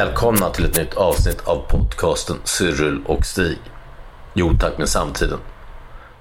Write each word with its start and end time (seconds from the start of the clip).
Välkomna 0.00 0.50
till 0.50 0.64
ett 0.64 0.76
nytt 0.76 0.94
avsnitt 0.94 1.40
av 1.44 1.56
podcasten 1.68 2.36
Cyril 2.44 3.00
och 3.06 3.26
Stig. 3.26 3.58
Jo 4.34 4.56
tack 4.60 4.78
med 4.78 4.88
samtiden. 4.88 5.38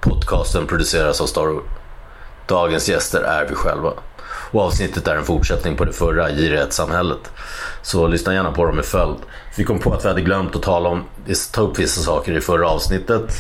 Podcasten 0.02 0.68
produceras 0.68 1.22
av 1.22 1.26
Starwood. 1.26 1.64
Dagens 2.48 2.90
gäster 2.90 3.22
är 3.22 3.46
vi 3.50 3.56
själva. 3.56 3.94
Och 4.52 4.62
avsnittet 4.62 5.08
är 5.08 5.16
en 5.16 5.24
fortsättning 5.24 5.76
på 5.76 5.86
det 5.86 5.94
förra, 5.94 6.72
samhället. 6.72 7.32
Så 7.82 8.08
lyssna 8.08 8.34
gärna 8.34 8.52
på 8.52 8.66
dem 8.66 8.80
i 8.80 8.84
följd. 8.84 9.18
Vi 9.58 9.64
kom 9.64 9.80
på 9.80 9.94
att 9.94 10.06
vi 10.06 10.08
hade 10.08 10.22
glömt 10.22 10.56
att 10.56 10.64
tala 10.64 10.90
om, 10.90 11.04
ta 11.52 11.62
upp 11.62 11.80
vissa 11.80 12.02
saker 12.02 12.38
i 12.38 12.42
förra 12.42 12.70
avsnittet. 12.70 13.36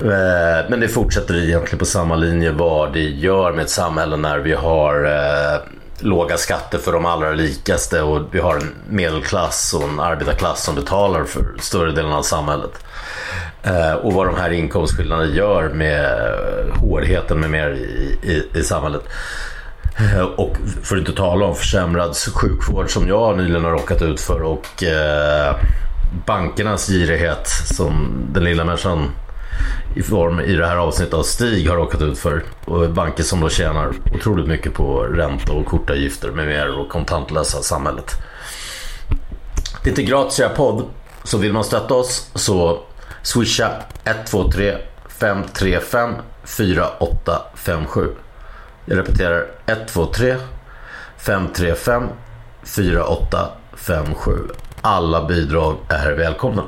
Eh, 0.00 0.70
men 0.70 0.80
det 0.80 0.88
fortsätter 0.88 1.36
egentligen 1.36 1.78
på 1.78 1.84
samma 1.84 2.16
linje 2.16 2.52
vad 2.52 2.92
det 2.92 3.10
gör 3.10 3.52
med 3.52 3.62
ett 3.64 3.70
samhälle 3.70 4.16
när 4.16 4.38
vi 4.38 4.52
har 4.52 5.04
eh, 5.04 5.81
låga 6.02 6.36
skatter 6.36 6.78
för 6.78 6.92
de 6.92 7.06
allra 7.06 7.32
rikaste 7.32 8.02
och 8.02 8.22
vi 8.30 8.40
har 8.40 8.56
en 8.56 8.74
medelklass 8.88 9.74
och 9.74 9.88
en 9.88 10.00
arbetarklass 10.00 10.64
som 10.64 10.74
betalar 10.74 11.24
för 11.24 11.54
större 11.60 11.92
delen 11.92 12.12
av 12.12 12.22
samhället. 12.22 12.84
Eh, 13.62 13.92
och 13.92 14.12
vad 14.12 14.26
de 14.26 14.36
här 14.36 14.50
inkomstskillnaderna 14.50 15.34
gör 15.34 15.68
med 15.68 16.28
hårdheten 16.74 17.40
med 17.40 17.50
mer 17.50 17.70
i, 17.70 18.18
i, 18.22 18.58
i 18.58 18.62
samhället. 18.62 19.02
Eh, 19.98 20.20
och 20.20 20.56
för 20.82 20.96
att 20.96 21.00
inte 21.00 21.12
tala 21.12 21.46
om 21.46 21.54
försämrad 21.54 22.16
sjukvård 22.16 22.90
som 22.90 23.08
jag 23.08 23.36
nyligen 23.36 23.64
har 23.64 23.72
råkat 23.72 24.02
ut 24.02 24.20
för 24.20 24.42
och 24.42 24.82
eh, 24.82 25.56
bankernas 26.26 26.88
girighet 26.88 27.48
som 27.48 28.26
den 28.32 28.44
lilla 28.44 28.64
människan 28.64 29.10
i 29.96 30.02
form 30.02 30.40
i 30.40 30.54
det 30.56 30.66
här 30.66 30.76
avsnittet 30.76 31.14
av 31.14 31.22
Stig 31.22 31.68
har 31.68 31.76
råkat 31.76 32.02
ut 32.02 32.18
för. 32.18 32.44
Och 32.64 32.90
banker 32.90 33.22
som 33.22 33.40
då 33.40 33.48
tjänar 33.48 33.94
otroligt 34.14 34.48
mycket 34.48 34.74
på 34.74 35.02
ränta 35.02 35.52
och 35.52 35.66
kortavgifter 35.66 36.30
med 36.30 36.46
mer 36.46 36.78
och 36.78 36.88
kontantlösa 36.88 37.62
samhället. 37.62 38.10
Det 39.82 39.88
är 39.88 39.90
inte 39.90 40.02
gratis 40.02 40.40
att 40.40 40.56
podd. 40.56 40.84
Så 41.24 41.38
vill 41.38 41.52
man 41.52 41.64
stötta 41.64 41.94
oss 41.94 42.30
så 42.34 42.82
swisha 43.22 43.70
123 44.04 44.76
535 45.08 46.14
4857. 46.44 48.08
Jag 48.84 48.98
repeterar 48.98 49.46
123 49.66 50.36
535 51.16 52.08
4857. 52.62 54.32
Alla 54.80 55.24
bidrag 55.24 55.76
är 55.88 56.12
välkomna. 56.12 56.62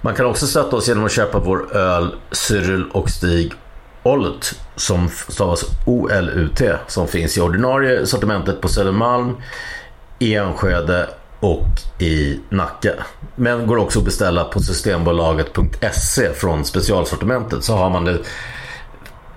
Man 0.00 0.14
kan 0.14 0.26
också 0.26 0.46
stötta 0.46 0.76
oss 0.76 0.88
genom 0.88 1.04
att 1.04 1.12
köpa 1.12 1.38
vår 1.38 1.76
öl 1.76 2.14
Cyril 2.30 2.84
och 2.92 3.10
Stig 3.10 3.52
Olut 4.02 4.54
som 4.76 5.08
stavas 5.28 5.64
O-L-U-T 5.86 6.72
som 6.86 7.08
finns 7.08 7.38
i 7.38 7.40
ordinarie 7.40 8.06
sortimentet 8.06 8.60
på 8.60 8.68
Södermalm, 8.68 9.36
i 10.18 10.34
Enskede 10.34 11.08
och 11.40 12.02
i 12.02 12.40
Nacka. 12.48 12.92
Men 13.36 13.66
går 13.66 13.76
också 13.76 13.98
att 13.98 14.04
beställa 14.04 14.44
på 14.44 14.60
systembolaget.se 14.60 16.32
från 16.32 16.64
specialsortimentet 16.64 17.64
så 17.64 17.76
har 17.76 17.90
man 17.90 18.04
det 18.04 18.18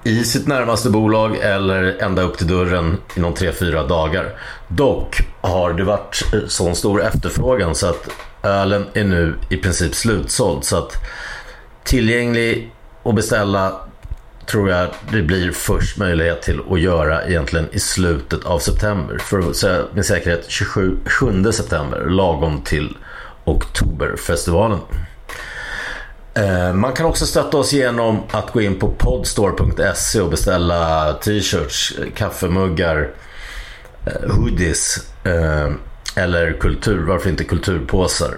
i 0.04 0.24
sitt 0.24 0.48
närmaste 0.48 0.90
bolag 0.90 1.38
eller 1.38 1.98
ända 2.00 2.22
upp 2.22 2.38
till 2.38 2.48
dörren 2.48 2.98
inom 3.16 3.34
3-4 3.34 3.88
dagar. 3.88 4.40
Dock 4.68 5.22
har 5.42 5.74
det 5.74 5.84
varit 5.84 6.24
sån 6.48 6.76
stor 6.76 7.04
efterfrågan 7.04 7.76
så 7.76 7.88
att 7.88 8.10
ölen 8.46 8.86
är 8.94 9.04
nu 9.04 9.36
i 9.50 9.58
princip 9.58 9.96
slutsåld. 9.96 10.64
Så 10.64 10.78
att 10.78 10.94
tillgänglig 11.84 12.72
att 13.04 13.16
beställa 13.16 13.82
tror 14.46 14.70
jag 14.70 14.90
det 15.12 15.22
blir 15.22 15.52
först 15.52 15.98
möjlighet 15.98 16.42
till 16.42 16.62
att 16.72 16.80
göra 16.80 17.26
egentligen 17.26 17.68
i 17.72 17.80
slutet 17.80 18.46
av 18.46 18.60
september. 18.60 19.18
För 19.18 19.50
att 19.50 19.56
säga 19.56 19.84
med 19.94 20.06
säkerhet 20.06 20.46
27, 20.48 20.98
7 21.06 21.52
september, 21.52 22.06
lagom 22.06 22.62
till 22.62 22.98
Oktoberfestivalen. 23.46 24.80
Eh, 26.34 26.74
man 26.74 26.94
kan 26.94 27.06
också 27.06 27.26
stötta 27.26 27.58
oss 27.58 27.74
genom 27.74 28.24
att 28.32 28.52
gå 28.52 28.62
in 28.62 28.80
på 28.80 28.92
podstore.se 28.92 30.22
och 30.22 30.30
beställa 30.30 31.14
t-shirts, 31.14 31.94
kaffemuggar, 32.16 33.10
eh, 34.06 34.36
hoodies 34.36 35.10
eh, 35.24 35.72
eller 36.16 36.54
kultur, 36.60 37.06
varför 37.06 37.30
inte 37.30 37.44
kulturpåsar. 37.44 38.38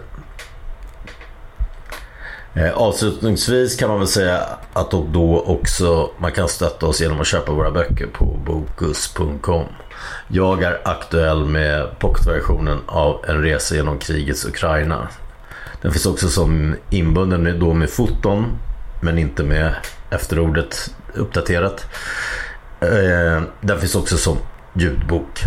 Eh, 2.54 2.72
avslutningsvis 2.74 3.76
kan 3.76 3.90
man 3.90 4.00
väl 4.00 4.08
säga 4.08 4.44
att 4.74 4.92
då 4.92 5.44
också 5.46 6.10
man 6.18 6.32
kan 6.32 6.48
stötta 6.48 6.86
oss 6.86 7.02
genom 7.02 7.20
att 7.20 7.28
köpa 7.28 7.52
våra 7.52 7.72
böcker 7.72 8.08
på 8.08 8.26
bokus.com. 8.26 9.66
Jag 10.28 10.64
är 10.64 10.82
aktuell 10.84 11.46
med 11.46 12.00
pocketversionen 12.00 12.80
av 12.86 13.26
En 13.28 13.42
resa 13.42 13.76
genom 13.76 14.00
krigets 14.00 14.46
Ukraina 14.46 15.08
den 15.82 15.92
finns 15.92 16.06
också 16.06 16.30
som 16.30 16.76
inbunden 16.90 17.60
då 17.60 17.74
med 17.74 17.90
foton 17.90 18.58
men 19.02 19.18
inte 19.18 19.44
med 19.44 19.74
efterordet 20.10 20.96
uppdaterat. 21.14 21.86
Eh, 22.80 23.42
den 23.62 23.80
finns 23.80 23.96
också 23.96 24.18
som 24.18 24.38
ljudbok. 24.74 25.42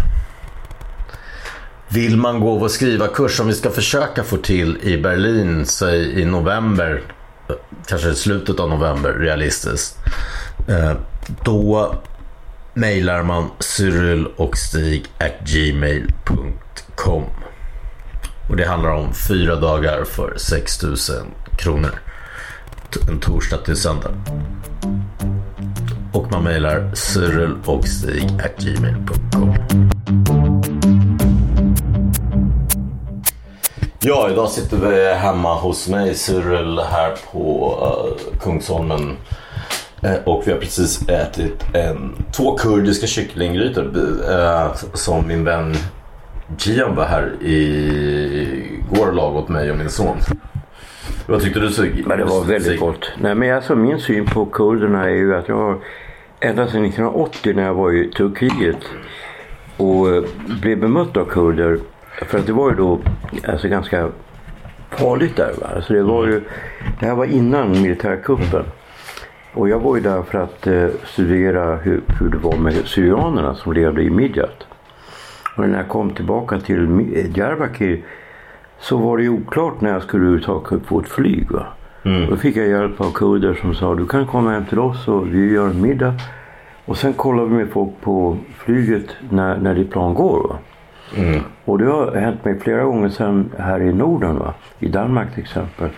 Vill 1.93 2.17
man 2.17 2.41
gå 2.41 2.53
och 2.53 2.71
skriva 2.71 3.09
kurs 3.09 3.37
som 3.37 3.47
vi 3.47 3.55
ska 3.55 3.71
försöka 3.71 4.25
få 4.25 4.37
till 4.37 4.79
i 4.83 4.99
Berlin 4.99 5.67
säg 5.67 6.21
i 6.21 6.25
november, 6.25 7.03
kanske 7.87 8.15
slutet 8.15 8.61
av 8.61 8.69
november 8.69 9.13
realistiskt. 9.13 9.99
Eh, 10.69 10.93
då 11.45 11.95
mejlar 12.75 13.23
man 13.23 13.51
Cyril 13.59 14.27
och 14.37 14.57
Stig 14.57 15.07
at 15.19 15.49
gmail.com. 15.49 17.25
Och 18.51 18.57
det 18.57 18.67
handlar 18.67 18.91
om 18.91 19.15
fyra 19.15 19.57
dagar 19.57 20.05
för 20.05 20.35
6 20.37 20.83
000 20.83 20.97
kronor. 21.59 22.01
En 23.09 23.21
torsdag 23.21 23.59
till 23.59 23.77
söndag. 23.77 24.11
Och 26.13 26.33
man 26.33 26.45
mejlar 26.45 26.91
Cyril 26.95 27.55
Ja, 34.03 34.31
idag 34.31 34.49
sitter 34.49 34.77
vi 34.77 35.15
hemma 35.15 35.55
hos 35.55 35.89
mig, 35.89 36.15
Cyril, 36.15 36.79
här 36.79 37.17
på 37.33 37.75
uh, 37.83 38.39
Kungsholmen. 38.41 39.17
Uh, 40.05 40.15
och 40.25 40.43
vi 40.47 40.53
har 40.53 40.59
precis 40.59 41.09
ätit 41.09 41.65
en, 41.75 42.15
två 42.37 42.57
kurdiska 42.57 43.07
kycklinggrytor 43.07 43.85
uh, 43.85 44.75
som 44.95 45.27
min 45.27 45.45
vän 45.45 45.75
Gian 46.59 46.95
var 46.95 47.05
här 47.05 47.33
igår 47.41 49.09
och 49.09 49.15
lagade 49.15 49.39
åt 49.39 49.49
mig 49.49 49.71
och 49.71 49.79
min 49.79 49.91
son. 49.91 50.17
Vad 51.27 51.43
tyckte 51.43 51.61
du? 51.61 51.71
Sig? 51.71 52.05
Men 52.07 52.19
det 52.19 52.25
var 52.25 52.45
väldigt 52.45 52.81
gott. 52.81 53.13
Nej, 53.21 53.35
men 53.35 53.57
alltså, 53.57 53.77
min 53.77 54.01
syn 54.01 54.27
på 54.27 54.47
kurderna 54.47 55.05
är 55.05 55.15
ju 55.15 55.37
att 55.37 55.49
jag 55.49 55.57
har 55.57 55.79
ända 56.41 56.67
sedan 56.67 56.85
1980 56.85 57.53
när 57.57 57.63
jag 57.63 57.75
var 57.75 57.93
i 57.93 58.11
Turkiet 58.11 58.81
och 59.77 60.09
eh, 60.09 60.23
blev 60.61 60.81
bemött 60.81 61.17
av 61.17 61.25
kurder. 61.25 61.79
För 62.27 62.39
att 62.39 62.47
det 62.47 62.53
var 62.53 62.71
ju 62.71 62.77
då 62.77 62.99
alltså, 63.49 63.69
ganska 63.69 64.09
farligt 64.91 65.37
där. 65.37 65.53
Va? 65.61 65.67
Alltså, 65.75 65.93
det, 65.93 66.03
var 66.03 66.27
ju, 66.27 66.41
det 67.01 67.07
här 67.07 67.15
var 67.15 67.25
innan 67.25 67.71
militärkuppen. 67.71 68.65
Och 69.55 69.69
jag 69.69 69.81
var 69.81 69.97
ju 69.97 70.03
där 70.03 70.23
för 70.23 70.39
att 70.39 70.67
eh, 70.67 70.89
studera 71.05 71.77
hur, 71.77 72.01
hur 72.21 72.29
det 72.29 72.39
var 72.39 72.57
med 72.57 72.75
syrianerna 72.75 73.55
som 73.55 73.73
levde 73.73 74.03
i 74.03 74.11
Midjat. 74.11 74.67
Och 75.57 75.69
när 75.69 75.79
jag 75.79 75.89
kom 75.89 76.11
tillbaka 76.11 76.61
till 76.61 76.87
Diyarbakir 77.33 78.05
så 78.79 78.97
var 78.97 79.19
det 79.19 79.29
oklart 79.29 79.81
när 79.81 79.93
jag 79.93 80.03
skulle 80.03 80.23
överhuvudtaget 80.23 80.87
få 80.87 81.01
ett 81.01 81.09
flyg. 81.09 81.51
Va? 81.51 81.67
Mm. 82.03 82.31
Då 82.31 82.37
fick 82.37 82.57
jag 82.57 82.69
hjälp 82.69 83.01
av 83.01 83.13
kurder 83.13 83.55
som 83.55 83.75
sa 83.75 83.95
du 83.95 84.07
kan 84.07 84.27
komma 84.27 84.51
hem 84.51 84.65
till 84.65 84.79
oss 84.79 85.09
och 85.09 85.35
vi 85.35 85.53
gör 85.53 85.67
en 85.71 85.81
middag. 85.81 86.15
Och 86.85 86.97
sen 86.97 87.13
kollar 87.13 87.45
vi 87.45 87.51
med 87.51 87.69
folk 87.69 87.91
på 88.01 88.37
flyget 88.57 89.17
när, 89.31 89.57
när 89.57 89.75
ditt 89.75 89.91
plan 89.91 90.15
går. 90.15 90.49
Va? 90.49 90.59
Och 91.65 91.79
det 91.79 91.87
har 91.87 92.17
hänt 92.17 92.45
mig 92.45 92.61
flera 92.61 92.83
gånger 92.83 93.09
sedan 93.09 93.51
här 93.59 93.81
i 93.83 93.93
Norden, 93.93 94.39
va? 94.39 94.55
i 94.79 94.89
Danmark 94.89 95.35
till 95.35 95.43
exempel, 95.43 95.89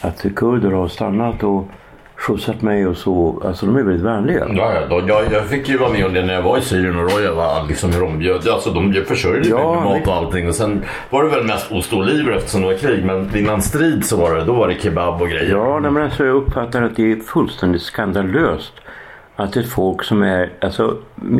att 0.00 0.24
kurder 0.36 0.70
har 0.70 0.88
stannat 0.88 1.42
och 1.42 1.68
skjutsat 2.16 2.62
mig 2.62 2.86
och 2.86 2.96
så. 2.96 3.42
Alltså 3.44 3.66
de 3.66 3.76
är 3.76 3.82
väldigt 3.82 4.04
vänliga. 4.04 4.46
Ja, 4.52 4.72
ja, 4.90 5.02
jag, 5.06 5.32
jag 5.32 5.44
fick 5.44 5.68
ju 5.68 5.78
vara 5.78 5.90
med 5.90 6.06
om 6.06 6.14
det 6.14 6.22
när 6.22 6.34
jag 6.34 6.42
var 6.42 6.58
i 6.58 6.60
Syrien 6.60 6.98
och 6.98 7.10
Roja 7.10 7.34
var 7.34 7.68
liksom 7.68 7.92
hur 7.92 8.00
de 8.00 8.18
bjöd. 8.18 8.48
Alltså 8.48 8.70
de 8.70 9.04
försörjde 9.06 9.48
Ja, 9.48 9.74
mig 9.74 9.82
med 9.92 9.98
mat 9.98 10.08
och 10.08 10.14
allting. 10.14 10.48
Och 10.48 10.54
sen 10.54 10.84
var 11.10 11.24
det 11.24 11.30
väl 11.30 11.44
mest 11.44 11.72
ost 11.72 11.92
och 11.92 11.98
oliver 11.98 12.32
eftersom 12.32 12.60
det 12.60 12.66
var 12.66 12.74
krig. 12.74 13.04
Men 13.04 13.36
innan 13.36 13.62
strid 13.62 14.04
så 14.04 14.16
var 14.16 14.34
det, 14.34 14.44
då 14.44 14.52
var 14.52 14.68
det 14.68 14.74
kebab 14.74 15.22
och 15.22 15.28
grejer. 15.28 15.50
Ja, 15.50 15.78
nej, 15.78 15.90
men 15.90 16.02
alltså, 16.02 16.24
jag 16.24 16.36
uppfattar 16.36 16.82
att 16.82 16.96
det 16.96 17.12
är 17.12 17.16
fullständigt 17.16 17.82
skandalöst 17.82 18.72
att 19.36 19.56
ett 19.56 19.68
folk 19.68 20.02
som 20.04 20.22
är 20.22 20.50
alltså, 20.60 20.96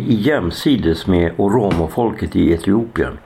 jämsides 0.09 1.07
med 1.07 1.33
oromofolket 1.37 2.37
i 2.37 2.53
Etiopien 2.53 3.19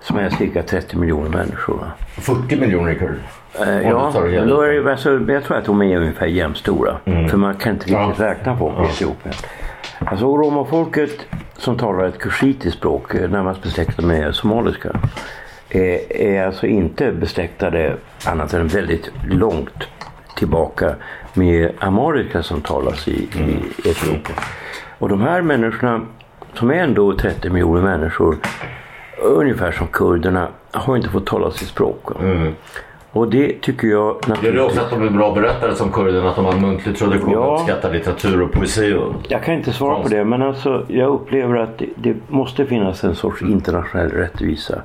som 0.00 0.16
är 0.18 0.30
cirka 0.30 0.62
30 0.62 0.96
miljoner 0.96 1.30
människor. 1.30 1.74
Va? 1.74 1.92
40 2.06 2.56
miljoner 2.56 2.94
kurder. 2.94 3.18
Eh, 3.60 3.80
Ja, 3.90 4.12
ja, 4.14 4.20
men 4.24 4.48
då 4.48 4.60
är 4.60 4.72
det, 4.72 4.90
alltså, 4.90 5.20
jag 5.28 5.44
tror 5.44 5.56
att 5.56 5.64
de 5.64 5.82
är 5.82 5.96
ungefär 5.96 6.26
jämnstora. 6.26 6.96
För 7.30 7.36
man 7.36 7.54
kan 7.54 7.72
inte 7.72 7.84
riktigt 7.84 8.18
Ja. 8.18 8.26
räkna 8.26 8.56
folk 8.56 8.74
i 8.78 8.92
Etiopien. 8.92 9.34
Alltså 9.98 10.24
oromofolket 10.24 11.10
som 11.56 11.76
talar 11.78 12.04
ett 12.04 12.18
kushitiskt 12.18 12.78
språk, 12.78 13.14
eh, 13.14 13.30
närmast 13.30 13.62
besläktat 13.62 14.04
med 14.04 14.34
somaliska, 14.34 14.90
är, 15.70 16.12
är 16.22 16.46
alltså 16.46 16.66
inte 16.66 17.12
besläktade 17.12 17.96
annat 18.26 18.54
än 18.54 18.68
väldigt 18.68 19.10
långt 19.28 19.88
tillbaka 20.36 20.94
med 21.34 21.70
amariska 21.78 22.42
som 22.42 22.60
talas 22.60 23.08
i, 23.08 23.12
i 23.22 23.58
Etiopien. 23.90 24.38
Och 24.98 25.08
de 25.08 25.20
här 25.20 25.42
människorna, 25.42 26.00
som 26.54 26.70
är 26.70 26.74
ändå 26.74 27.16
30 27.16 27.50
miljoner 27.50 27.82
människor, 27.82 28.36
ungefär 29.22 29.72
som 29.72 29.86
kurderna, 29.86 30.48
har 30.70 30.96
inte 30.96 31.08
fått 31.08 31.26
tala 31.26 31.50
sitt 31.50 31.68
språk. 31.68 32.10
Och 33.14 33.30
det 33.30 33.60
tycker 33.60 33.88
jag 33.88 34.06
Gör 34.06 34.16
det 34.22 34.28
naturligtvis... 34.28 34.62
också 34.64 34.80
att 34.80 34.90
de 34.90 35.06
är 35.06 35.10
bra 35.10 35.34
berättare 35.34 35.74
som 35.74 35.92
kurderna? 35.92 36.28
Att 36.30 36.36
de 36.36 36.44
har 36.44 36.52
en 36.52 36.60
muntlig 36.60 36.96
tradition 36.96 37.32
Ja. 37.32 37.54
att 37.54 37.60
uppskatta 37.60 37.88
litteratur 37.88 38.42
och 38.42 38.52
poesi? 38.52 38.92
Och... 38.94 39.14
Jag 39.28 39.44
kan 39.44 39.54
inte 39.54 39.72
svara 39.72 40.02
på 40.02 40.08
det 40.08 40.24
men 40.24 40.42
alltså 40.42 40.84
jag 40.88 41.08
upplever 41.14 41.56
att 41.56 41.78
det, 41.78 41.86
det 41.96 42.14
måste 42.28 42.66
finnas 42.66 43.04
en 43.04 43.14
sorts 43.14 43.42
internationell 43.42 44.10
rättvisa. 44.10 44.82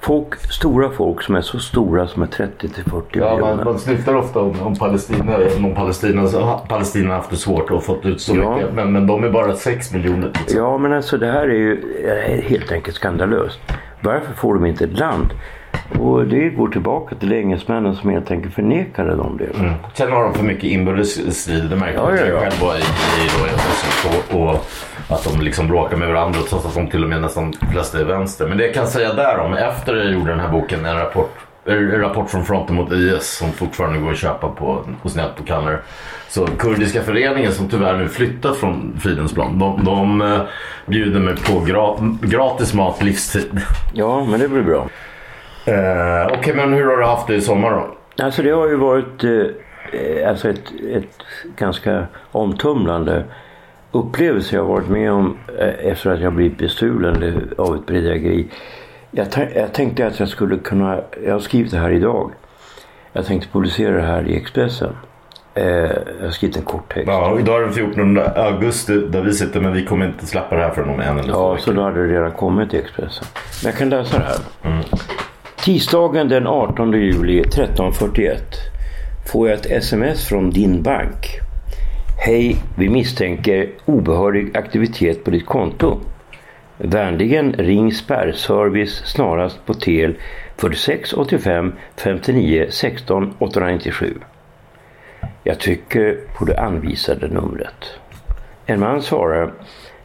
Folk, 0.00 0.34
stora 0.52 0.90
folk 0.90 1.22
som 1.22 1.34
är 1.34 1.40
så 1.40 1.58
stora 1.58 2.06
som 2.08 2.22
är 2.22 2.26
30 2.26 2.68
till 2.68 2.84
40 2.84 3.06
Ja, 3.18 3.24
man, 3.30 3.40
miljoner. 3.40 3.64
man 3.64 3.78
snyftar 3.78 4.14
ofta 4.14 4.40
om, 4.40 4.60
om 4.62 4.74
Palestina. 4.76 5.36
Om 5.56 5.74
Palestina, 5.74 6.26
så 6.28 6.40
har 6.40 6.58
Palestina 6.58 7.14
haft 7.14 7.30
det 7.30 7.36
svårt 7.36 7.70
och 7.70 7.82
fått 7.84 8.06
ut 8.06 8.20
så 8.20 8.36
Ja. 8.36 8.56
mycket. 8.56 8.74
Men, 8.74 8.92
men 8.92 9.06
de 9.06 9.24
är 9.24 9.30
bara 9.30 9.54
6 9.54 9.92
miljoner. 9.92 10.30
Liksom. 10.38 10.58
Ja 10.60 10.78
men 10.78 10.92
alltså 10.92 11.16
det 11.18 11.26
här 11.26 11.42
är 11.48 11.54
ju 11.54 12.02
är 12.06 12.42
helt 12.42 12.72
enkelt 12.72 12.96
skandalöst. 12.96 13.58
Varför 14.00 14.32
får 14.34 14.54
de 14.54 14.66
inte 14.66 14.84
ett 14.84 14.98
land? 14.98 15.26
Och 16.00 16.26
det 16.26 16.48
går 16.48 16.68
tillbaka 16.68 17.14
till 17.14 17.32
engelsmännen 17.32 17.96
som 17.96 18.10
helt 18.10 18.30
enkelt 18.30 18.54
förnekade 18.54 19.16
dem 19.16 19.36
det. 19.38 19.74
Sen 19.94 20.12
har 20.12 20.22
de 20.22 20.34
för 20.34 20.44
mycket 20.44 20.64
inbördes 20.64 21.40
strider. 21.40 21.68
Det 21.68 21.76
märkte 21.76 22.00
Ja, 22.00 22.10
jag 22.16 22.28
ja, 22.28 22.32
ja. 22.32 22.40
själv 22.40 22.76
i, 22.76 22.82
i 23.24 23.28
då, 24.32 24.38
och, 24.38 24.48
och 24.50 24.66
att 25.08 25.24
de 25.24 25.40
liksom 25.40 25.68
bråkar 25.68 25.96
med 25.96 26.08
varandra 26.08 26.40
trots 26.48 26.66
att 26.66 26.74
de 26.74 26.86
till 26.86 27.02
och 27.02 27.08
med 27.10 27.20
nästan 27.20 27.52
flesta 27.72 28.00
är 28.00 28.04
vänster. 28.04 28.48
Men 28.48 28.58
det 28.58 28.64
jag 28.64 28.74
kan 28.74 28.86
säga 28.86 29.12
där 29.12 29.38
om, 29.38 29.54
efter 29.54 29.94
jag 29.96 30.12
gjorde 30.12 30.30
den 30.30 30.40
här 30.40 30.48
boken, 30.48 30.84
en 30.84 30.96
rapport, 30.98 31.30
en 31.64 32.00
rapport 32.00 32.30
från 32.30 32.44
fronten 32.44 32.76
mot 32.76 32.92
IS 32.92 33.36
som 33.38 33.52
fortfarande 33.52 33.98
går 33.98 34.10
att 34.10 34.18
köpa 34.18 34.48
på, 34.48 34.84
hos 35.02 35.16
Nettokanner. 35.16 35.80
Så 36.28 36.46
kurdiska 36.46 37.02
föreningen 37.02 37.52
som 37.52 37.68
tyvärr 37.68 37.96
nu 37.96 38.08
flyttat 38.08 38.56
från 38.56 38.98
Fridhemsplan, 39.00 39.58
de, 39.58 39.84
de 39.84 40.22
eh, 40.22 40.40
bjuder 40.86 41.20
mig 41.20 41.34
på 41.36 41.60
gra, 41.60 41.94
gratis 42.20 42.74
mat 42.74 43.02
livstid. 43.02 43.60
Ja 43.92 44.24
men 44.24 44.40
det 44.40 44.48
blir 44.48 44.62
bra. 44.62 44.88
Eh, 45.66 46.26
Okej, 46.38 46.54
men 46.54 46.72
hur 46.72 46.86
har 46.86 46.96
du 46.96 47.04
haft 47.04 47.26
det 47.26 47.34
i 47.34 47.40
sommar 47.40 47.70
då? 47.70 47.96
Alltså 48.24 48.42
det 48.42 48.50
har 48.50 48.68
ju 48.68 48.76
varit 48.76 49.24
eh, 49.24 50.28
alltså 50.28 50.48
ett, 50.50 50.72
ett 50.92 51.18
ganska 51.56 52.06
omtumlande 52.32 53.24
upplevelse 53.92 54.56
jag 54.56 54.64
varit 54.64 54.88
med 54.88 55.12
om 55.12 55.36
eh, 55.58 55.90
efter 55.90 56.10
att 56.10 56.20
jag 56.20 56.32
blivit 56.32 56.58
bestulen 56.58 57.48
av 57.58 57.74
ett 57.74 57.86
bedrägeri. 57.86 58.46
Jag, 59.10 59.26
jag 59.54 59.72
tänkte 59.72 60.06
att 60.06 60.20
jag 60.20 60.28
skulle 60.28 60.58
kunna, 60.58 61.00
jag 61.24 61.32
har 61.32 61.40
skrivit 61.40 61.70
det 61.70 61.78
här 61.78 61.90
idag. 61.90 62.30
Jag 63.12 63.26
tänkte 63.26 63.48
publicera 63.52 63.96
det 63.96 64.02
här 64.02 64.28
i 64.28 64.36
Expressen. 64.36 64.92
Eh, 65.54 65.64
jag 65.66 66.24
har 66.24 66.30
skrivit 66.30 66.56
en 66.56 66.62
kort 66.62 66.94
text. 66.94 67.08
Ja, 67.08 67.38
idag 67.38 67.56
är 67.56 67.64
den 67.64 67.72
14 67.72 68.18
augusti 68.36 68.98
där 68.98 69.22
vi 69.22 69.32
sitter 69.32 69.60
men 69.60 69.72
vi 69.72 69.84
kommer 69.84 70.06
inte 70.06 70.26
släppa 70.26 70.56
det 70.56 70.62
här 70.62 70.70
förrän 70.70 70.88
om 70.88 71.00
en 71.00 71.18
eller 71.18 71.32
två 71.32 71.52
Ja, 71.54 71.58
så 71.58 71.72
då 71.72 71.82
hade 71.82 72.06
det 72.06 72.12
redan 72.12 72.32
kommit 72.32 72.74
i 72.74 72.78
Expressen. 72.78 73.26
Men 73.64 73.70
jag 73.70 73.78
kan 73.78 73.88
läsa 73.88 74.18
det 74.18 74.24
här. 74.24 74.82
Tisdagen 75.66 76.28
den 76.28 76.46
18 76.46 76.92
juli 76.92 77.42
13.41 77.42 78.36
får 79.32 79.48
jag 79.48 79.58
ett 79.58 79.66
sms 79.66 80.28
från 80.28 80.50
din 80.50 80.82
bank. 80.82 81.26
Hej, 82.18 82.56
vi 82.78 82.88
misstänker 82.88 83.70
obehörig 83.84 84.56
aktivitet 84.56 85.24
på 85.24 85.30
ditt 85.30 85.46
konto. 85.46 86.00
Vänligen 86.78 87.52
ring 87.52 87.92
spärrservice 87.92 89.02
snarast 89.04 89.66
på 89.66 89.74
tel 89.74 90.14
46 90.56 91.12
85 91.12 91.72
59 91.96 92.66
16 92.70 93.34
897. 93.38 94.14
Jag 95.44 95.58
trycker 95.58 96.18
på 96.38 96.44
det 96.44 96.60
anvisade 96.60 97.28
numret. 97.28 97.98
En 98.66 98.80
man 98.80 99.02
svarar 99.02 99.52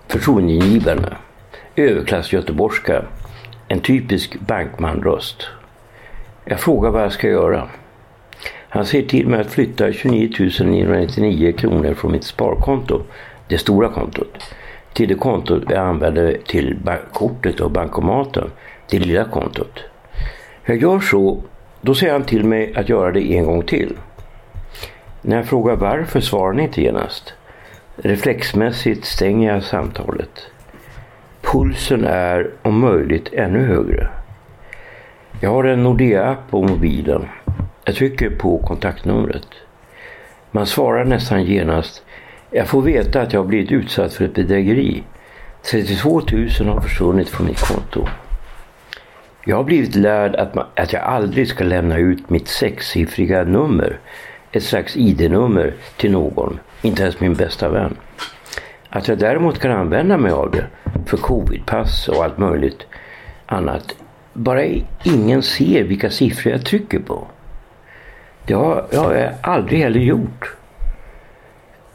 förtroendeingivande, 0.08 1.18
överklass 1.76 2.34
göteborgska, 2.34 3.04
en 3.72 3.80
typisk 3.80 4.40
bankmanröst. 4.40 5.48
Jag 6.46 6.60
frågar 6.60 6.90
vad 6.90 7.04
jag 7.04 7.12
ska 7.12 7.28
göra. 7.28 7.68
Han 8.70 8.86
säger 8.86 9.08
till 9.08 9.28
mig 9.28 9.42
att 9.42 9.52
flytta 9.52 9.94
29 9.94 10.30
999 10.66 11.52
kronor 11.52 11.94
från 11.94 12.12
mitt 12.12 12.24
sparkonto, 12.24 13.02
det 13.48 13.58
stora 13.58 13.90
kontot, 13.90 14.38
till 14.94 15.10
det 15.10 15.16
kontot 15.16 15.64
jag 15.70 15.80
använder 15.80 16.38
till 16.48 16.80
kortet 17.14 17.60
och 17.60 17.72
bankomaten, 17.72 18.52
det 18.90 19.00
lilla 19.00 19.24
kontot. 19.24 19.80
Jag 20.66 20.78
gör 20.78 21.00
så, 21.00 21.44
då 21.82 21.96
säger 21.96 22.14
han 22.14 22.24
till 22.24 22.44
mig 22.44 22.74
att 22.76 22.90
göra 22.90 23.12
det 23.12 23.38
en 23.38 23.46
gång 23.46 23.64
till. 23.64 23.98
När 25.22 25.36
jag 25.36 25.46
frågar 25.46 25.76
varför 25.76 26.20
svarar 26.20 26.54
han 26.54 26.60
inte 26.60 26.82
genast. 26.82 27.34
Reflexmässigt 27.96 29.06
stänger 29.06 29.54
jag 29.54 29.64
samtalet. 29.64 30.48
Pulsen 31.52 32.06
är 32.06 32.50
om 32.62 32.80
möjligt 32.80 33.34
ännu 33.34 33.66
högre. 33.66 34.10
Jag 35.42 35.50
har 35.50 35.64
en 35.64 35.84
Nordea-app 35.84 36.50
på 36.50 36.62
mobilen. 36.64 37.26
Jag 37.86 37.96
trycker 37.96 38.30
på 38.30 38.58
kontaktnumret. 38.58 39.48
Man 40.52 40.66
svarar 40.66 41.06
nästan 41.06 41.44
genast. 41.44 42.04
Jag 42.52 42.68
får 42.68 42.82
veta 42.82 43.22
att 43.22 43.34
jag 43.34 43.40
har 43.40 43.48
blivit 43.48 43.72
utsatt 43.72 44.14
för 44.14 44.26
ett 44.26 44.34
bedrägeri. 44.34 45.04
32 45.72 46.22
000 46.32 46.50
har 46.68 46.82
försvunnit 46.82 47.30
från 47.30 47.48
mitt 47.48 47.62
konto. 47.62 48.08
Jag 49.46 49.56
har 49.56 49.64
blivit 49.64 49.96
lärd 49.96 50.36
att, 50.36 50.56
man, 50.56 50.66
att 50.76 50.94
jag 50.94 51.04
aldrig 51.04 51.48
ska 51.48 51.64
lämna 51.64 51.98
ut 51.98 52.30
mitt 52.30 52.48
sexsiffriga 52.48 53.44
nummer, 53.44 54.00
ett 54.52 54.64
slags 54.64 54.98
ID-nummer, 54.98 55.74
till 55.98 56.12
någon, 56.12 56.60
inte 56.82 57.02
ens 57.02 57.20
min 57.20 57.34
bästa 57.34 57.70
vän. 57.70 57.96
Att 58.94 59.08
jag 59.08 59.18
däremot 59.18 59.60
kan 59.60 59.72
använda 59.72 60.18
mig 60.18 60.32
av 60.32 60.52
det 60.52 60.68
för 61.06 61.18
covidpass 61.18 62.08
och 62.08 62.24
allt 62.24 62.38
möjligt 62.38 62.86
annat, 63.46 63.96
bara 64.34 64.64
ingen 65.04 65.42
ser 65.42 65.84
vilka 65.84 66.10
siffror 66.10 66.52
jag 66.54 66.66
trycker 66.66 67.00
på. 67.00 67.28
Det 68.46 68.54
har 68.54 68.86
jag 68.92 69.34
aldrig 69.42 69.80
heller 69.80 70.00
gjort. 70.00 70.56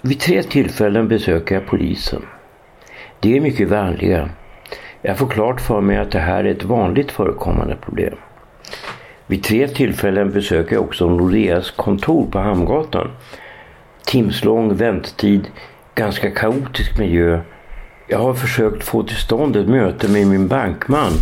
Vid 0.01 0.21
tre 0.21 0.43
tillfällen 0.43 1.09
besöker 1.09 1.55
jag 1.55 1.67
polisen. 1.67 2.23
De 3.21 3.37
är 3.37 3.41
mycket 3.41 3.69
vänliga. 3.69 4.29
Jag 5.03 5.19
får 5.19 5.27
klart 5.27 5.61
för 5.61 5.81
mig 5.81 5.97
att 5.97 6.11
det 6.11 6.19
här 6.19 6.45
är 6.45 6.51
ett 6.51 6.65
vanligt 6.65 7.11
förekommande 7.11 7.77
problem. 7.77 8.15
Vid 9.27 9.43
tre 9.43 9.69
tillfällen 9.69 10.31
besöker 10.31 10.75
jag 10.75 10.85
också 10.85 11.09
Nordeas 11.09 11.71
kontor 11.71 12.31
på 12.31 12.39
Hamngatan. 12.39 13.11
Timslång 14.05 14.75
väntetid, 14.75 15.51
ganska 15.97 16.31
kaotisk 16.31 16.99
miljö. 16.99 17.41
Jag 18.07 18.19
har 18.19 18.35
försökt 18.35 18.85
få 18.85 19.03
till 19.03 19.17
stånd 19.17 19.57
ett 19.57 19.69
möte 19.69 20.09
med 20.09 20.27
min 20.27 20.49
bankman, 20.49 21.13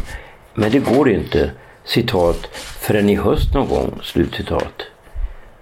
men 0.54 0.70
det 0.70 0.78
går 0.78 1.10
inte. 1.10 1.50
Citat, 1.84 2.46
förrän 2.56 3.08
i 3.08 3.14
höst 3.14 3.54
någon 3.54 3.68
gång. 3.68 3.98
Slutcitat. 4.02 4.82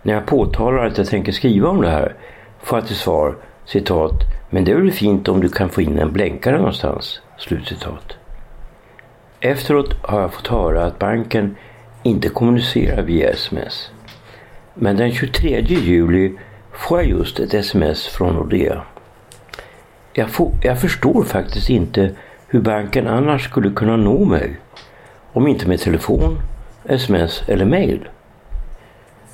När 0.03 0.15
jag 0.15 0.27
påtalar 0.27 0.87
att 0.87 0.99
jag 0.99 1.07
tänker 1.07 1.33
skriva 1.33 1.69
om 1.69 1.81
det 1.81 1.91
här 1.91 2.15
får 2.63 2.79
jag 2.79 2.87
till 2.87 2.97
svar, 2.97 3.37
citat, 3.65 4.15
men 4.51 4.65
det 4.65 4.73
är 4.73 4.77
väl 4.77 4.93
fint 4.93 5.29
om 5.29 5.41
du 5.41 5.49
kan 5.49 5.69
få 5.69 5.83
in 5.83 5.99
en 5.99 6.13
blänkare 6.13 6.57
någonstans. 6.59 7.21
Slutcitat. 7.39 8.17
Efteråt 9.41 9.95
har 10.03 10.21
jag 10.21 10.33
fått 10.33 10.47
höra 10.47 10.85
att 10.85 10.99
banken 10.99 11.57
inte 12.03 12.29
kommunicerar 12.29 13.03
via 13.03 13.31
sms. 13.31 13.91
Men 14.75 14.97
den 14.97 15.13
23 15.13 15.61
juli 15.61 16.33
får 16.73 16.99
jag 16.99 17.09
just 17.09 17.41
ett 17.41 17.55
sms 17.55 18.07
från 18.07 18.35
Nordea. 18.35 18.83
Jag, 20.13 20.31
får, 20.31 20.53
jag 20.63 20.81
förstår 20.81 21.25
faktiskt 21.25 21.71
inte 21.71 22.11
hur 22.49 22.61
banken 22.61 23.09
annars 23.09 23.45
skulle 23.45 23.71
kunna 23.71 23.97
nå 23.97 24.25
mig. 24.25 24.57
Om 25.33 25.47
inte 25.47 25.69
med 25.69 25.81
telefon, 25.81 26.39
sms 26.89 27.43
eller 27.47 27.65
mail. 27.65 28.09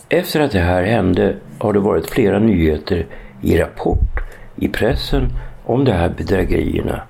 Efter 0.08 0.40
att 0.40 0.52
det 0.52 0.60
här 0.60 0.82
hände 0.82 1.36
har 1.58 1.72
det 1.72 1.78
varit 1.78 2.10
flera 2.10 2.38
nyheter 2.38 3.06
i 3.42 3.58
Rapport, 3.58 4.20
i 4.56 4.68
pressen 4.68 5.28
om 5.64 5.84
de 5.84 5.92
här 5.92 6.08
bedrägerierna. 6.08 7.02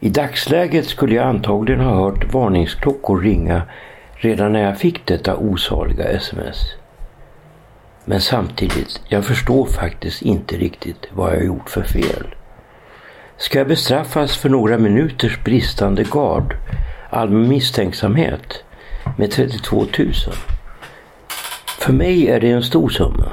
I 0.00 0.08
dagsläget 0.08 0.86
skulle 0.86 1.14
jag 1.14 1.26
antagligen 1.26 1.80
ha 1.80 1.94
hört 1.94 2.34
varningsklockor 2.34 3.20
ringa 3.20 3.62
redan 4.14 4.52
när 4.52 4.62
jag 4.62 4.78
fick 4.78 5.06
detta 5.06 5.36
osaliga 5.36 6.04
sms. 6.04 6.58
Men 8.04 8.20
samtidigt, 8.20 9.00
jag 9.08 9.24
förstår 9.24 9.66
faktiskt 9.66 10.22
inte 10.22 10.56
riktigt 10.56 11.08
vad 11.12 11.34
jag 11.34 11.44
gjort 11.44 11.70
för 11.70 11.82
fel. 11.82 12.35
Ska 13.38 13.58
jag 13.58 13.68
bestraffas 13.68 14.36
för 14.36 14.48
några 14.48 14.78
minuters 14.78 15.44
bristande 15.44 16.04
gard, 16.04 16.56
allmän 17.10 17.48
misstänksamhet, 17.48 18.64
med 19.16 19.30
32 19.30 19.76
000? 19.76 20.12
För 21.78 21.92
mig 21.92 22.28
är 22.28 22.40
det 22.40 22.50
en 22.50 22.62
stor 22.62 22.88
summa. 22.88 23.32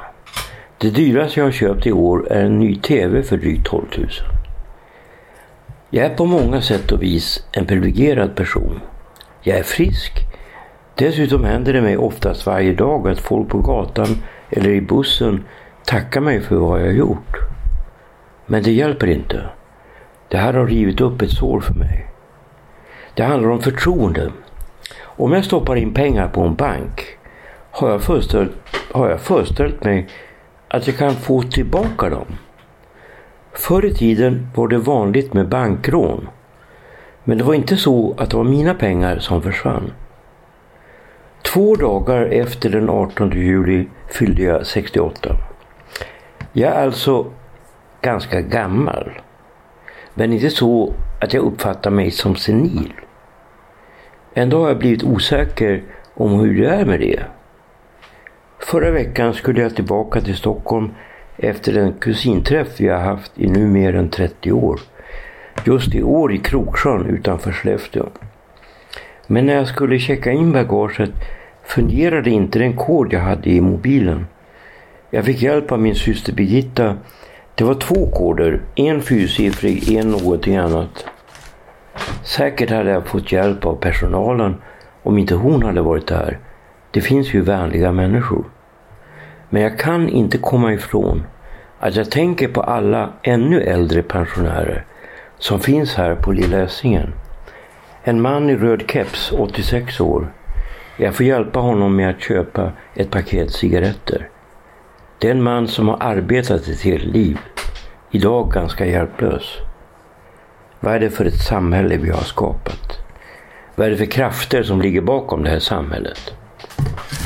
Det 0.78 0.90
dyraste 0.90 1.40
jag 1.40 1.48
har 1.48 1.52
köpt 1.52 1.88
i 1.88 1.92
år 1.92 2.32
är 2.32 2.44
en 2.44 2.60
ny 2.60 2.76
TV 2.76 3.24
för 3.24 3.38
drygt 3.38 3.66
12 3.66 3.86
000. 3.98 4.08
Jag 5.90 6.06
är 6.06 6.16
på 6.16 6.26
många 6.26 6.62
sätt 6.62 6.92
och 6.92 7.04
vis 7.04 7.48
en 7.52 7.66
privilegierad 7.66 8.36
person. 8.36 8.80
Jag 9.42 9.58
är 9.58 9.64
frisk. 9.64 10.14
Dessutom 10.96 11.44
händer 11.44 11.74
det 11.74 11.82
mig 11.82 11.98
oftast 11.98 12.46
varje 12.46 12.74
dag 12.74 13.08
att 13.08 13.20
folk 13.20 13.50
på 13.50 13.60
gatan 13.60 14.08
eller 14.50 14.70
i 14.70 14.82
bussen 14.82 15.44
tackar 15.86 16.22
mig 16.22 16.42
för 16.42 16.56
vad 16.56 16.82
jag 16.82 16.86
har 16.86 16.94
gjort. 16.94 17.38
Men 18.46 18.64
det 18.64 18.72
hjälper 18.72 19.08
inte. 19.08 19.44
Det 20.28 20.38
här 20.38 20.54
har 20.54 20.68
rivit 20.68 21.02
upp 21.02 21.22
ett 21.22 21.32
sår 21.32 21.60
för 21.60 21.74
mig. 21.74 22.08
Det 23.14 23.24
handlar 23.24 23.50
om 23.50 23.62
förtroende. 23.62 24.32
Om 25.02 25.32
jag 25.32 25.46
stoppar 25.46 25.76
in 25.76 25.94
pengar 25.94 26.28
på 26.28 26.42
en 26.42 26.56
bank 26.56 27.02
har 27.72 27.90
jag 27.90 28.02
föreställt, 28.02 28.52
har 28.92 29.10
jag 29.10 29.20
föreställt 29.20 29.84
mig 29.84 30.08
att 30.68 30.88
jag 30.88 30.98
kan 30.98 31.14
få 31.14 31.42
tillbaka 31.42 32.10
dem. 32.10 32.26
Förr 33.52 33.86
i 33.86 33.94
tiden 33.94 34.48
var 34.56 34.68
det 34.68 34.78
vanligt 34.78 35.34
med 35.34 35.50
bankrån. 35.50 36.28
Men 37.24 37.38
det 37.38 37.44
var 37.44 37.54
inte 37.54 37.78
så 37.78 38.16
att 38.18 38.30
det 38.30 38.38
var 38.38 38.44
mina 38.44 38.74
pengar 38.74 39.20
som 39.20 39.42
försvann. 39.42 39.92
Två 41.42 41.76
dagar 41.76 42.26
efter 42.26 42.70
den 42.70 42.90
18 42.90 43.32
juli 43.32 43.88
fyllde 44.08 44.42
jag 44.42 44.68
68. 44.68 45.36
Jag 46.54 46.72
är 46.72 46.84
alltså 46.84 47.26
ganska 48.02 48.42
gammal. 48.42 49.12
Men 50.14 50.34
inte 50.34 50.50
så 50.50 50.94
att 51.22 51.34
jag 51.34 51.44
uppfattar 51.44 51.92
mig 51.92 52.12
som 52.12 52.36
senil. 52.36 52.94
Ändå 54.34 54.62
har 54.62 54.68
jag 54.68 54.78
blivit 54.78 55.04
osäker 55.04 55.84
om 56.14 56.32
hur 56.32 56.62
det 56.62 56.70
är 56.70 56.86
med 56.86 57.00
det. 57.00 57.24
Förra 58.60 58.92
veckan 58.92 59.34
skulle 59.34 59.62
jag 59.62 59.76
tillbaka 59.76 60.22
till 60.22 60.36
Stockholm 60.36 60.92
efter 61.38 61.78
en 61.78 61.94
kusinträff 61.94 62.68
vi 62.80 62.88
har 62.88 63.00
haft 63.00 63.32
i 63.36 63.48
nu 63.48 63.68
mer 63.68 63.96
än 63.96 64.10
30 64.10 64.52
år. 64.52 64.80
Just 65.66 65.96
i 65.96 66.04
år 66.04 66.34
i 66.34 66.38
Kroksjön 66.38 67.06
utanför 67.06 67.52
Skellefteå. 67.52 68.10
Men 69.28 69.46
när 69.46 69.56
jag 69.56 69.68
skulle 69.68 70.00
checka 70.00 70.32
in 70.32 70.52
bagaget 70.52 71.12
fungerade 71.64 72.30
inte 72.30 72.60
den 72.60 72.76
kod 72.76 73.14
jag 73.14 73.20
hade 73.20 73.50
i 73.50 73.62
mobilen. 73.62 74.28
Jag 75.10 75.26
fick 75.26 75.42
hjälp 75.42 75.72
av 75.72 75.80
min 75.80 75.96
syster 75.96 76.34
Birgitta. 76.34 76.98
Det 77.56 77.64
var 77.64 77.74
två 77.74 78.06
koder, 78.12 78.62
en 78.76 79.02
fyrsiffrig, 79.02 79.92
en 79.94 80.12
någonting 80.12 80.58
annat. 80.58 81.06
Säkert 82.24 82.70
hade 82.70 82.92
jag 82.92 83.08
fått 83.08 83.32
hjälp 83.32 83.66
av 83.66 83.76
personalen 83.76 84.56
om 85.04 85.18
inte 85.18 85.36
hon 85.36 85.64
hade 85.64 85.82
varit 85.82 86.08
där. 86.08 86.40
Det 86.92 87.02
finns 87.02 87.34
ju 87.34 87.42
vänliga 87.42 87.92
människor. 87.92 88.46
Men 89.50 89.62
jag 89.62 89.80
kan 89.80 90.10
inte 90.10 90.38
komma 90.38 90.74
ifrån 90.74 91.24
att 91.80 91.96
jag 91.96 92.12
tänker 92.12 92.48
på 92.48 92.62
alla 92.62 93.10
ännu 93.24 93.62
äldre 93.62 94.04
pensionärer 94.04 94.86
som 95.38 95.60
finns 95.60 95.96
här 95.96 96.16
på 96.16 96.32
Lilla 96.32 96.62
Essingen. 96.62 97.14
En 98.04 98.22
man 98.22 98.50
i 98.50 98.56
röd 98.56 98.84
keps, 98.92 99.32
86 99.32 100.00
år. 100.00 100.34
Jag 100.98 101.16
får 101.16 101.26
hjälpa 101.26 101.60
honom 101.60 101.96
med 101.96 102.10
att 102.10 102.22
köpa 102.22 102.72
ett 102.96 103.12
paket 103.12 103.52
cigaretter. 103.52 104.30
Det 105.24 105.30
är 105.30 105.32
en 105.32 105.44
man 105.44 105.68
som 105.68 105.88
har 105.88 105.98
arbetat 106.00 106.68
ett 106.68 106.82
helt 106.82 107.06
liv. 107.06 107.38
Idag 108.12 108.52
ganska 108.52 108.86
hjälplös. 108.86 109.44
Vad 110.80 110.94
är 110.94 111.00
det 111.00 111.10
för 111.10 111.26
ett 111.26 111.42
samhälle 111.42 111.98
vi 111.98 112.10
har 112.10 112.22
skapat? 112.22 113.00
Vad 113.76 113.88
är 113.88 113.92
det 113.92 113.98
för 113.98 114.06
krafter 114.06 114.64
som 114.64 114.82
ligger 114.82 115.02
bakom 115.02 115.44
det 115.44 115.50
här 115.50 115.60
samhället? 115.60 116.34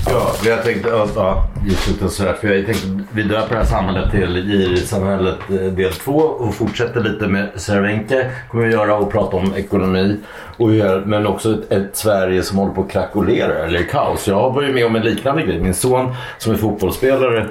Ja, 0.10 0.34
jag 0.46 0.64
tänkte, 0.64 0.90
ja, 1.16 1.48
just 1.66 2.16
sådär, 2.16 2.34
för 2.34 2.48
jag 2.48 2.66
tänkte 2.66 2.88
vi 3.12 3.24
döper 3.24 3.50
det 3.50 3.56
här 3.56 3.66
samhället 3.66 4.12
till 4.12 4.36
Girisamhället 4.36 5.38
eh, 5.50 5.56
del 5.56 5.94
2 5.94 6.12
och 6.14 6.56
fortsätter 6.56 7.04
lite 7.04 7.28
med 7.28 7.50
Cervenka 7.56 8.16
kommer 8.50 8.66
vi 8.66 8.74
göra 8.74 8.96
och 8.96 9.12
prata 9.12 9.38
om 9.38 9.56
ekonomi. 9.56 10.18
Och 10.58 10.74
gör, 10.74 11.06
men 11.06 11.28
också 11.28 11.54
ett, 11.54 11.72
ett, 11.72 11.96
Sverige 11.96 12.44
som 12.44 12.58
håller 12.58 12.74
på 12.74 12.82
att 12.82 12.90
krackelera 12.90 13.66
eller 13.66 13.84
kaos. 13.84 14.28
Jag 14.28 14.54
var 14.54 14.62
ju 14.62 14.74
med 14.74 14.86
om 14.86 14.96
en 14.96 15.02
liknande 15.02 15.42
grej. 15.42 15.60
Min 15.60 15.74
son 15.74 16.16
som 16.38 16.54
är 16.54 16.58
fotbollsspelare 16.58 17.46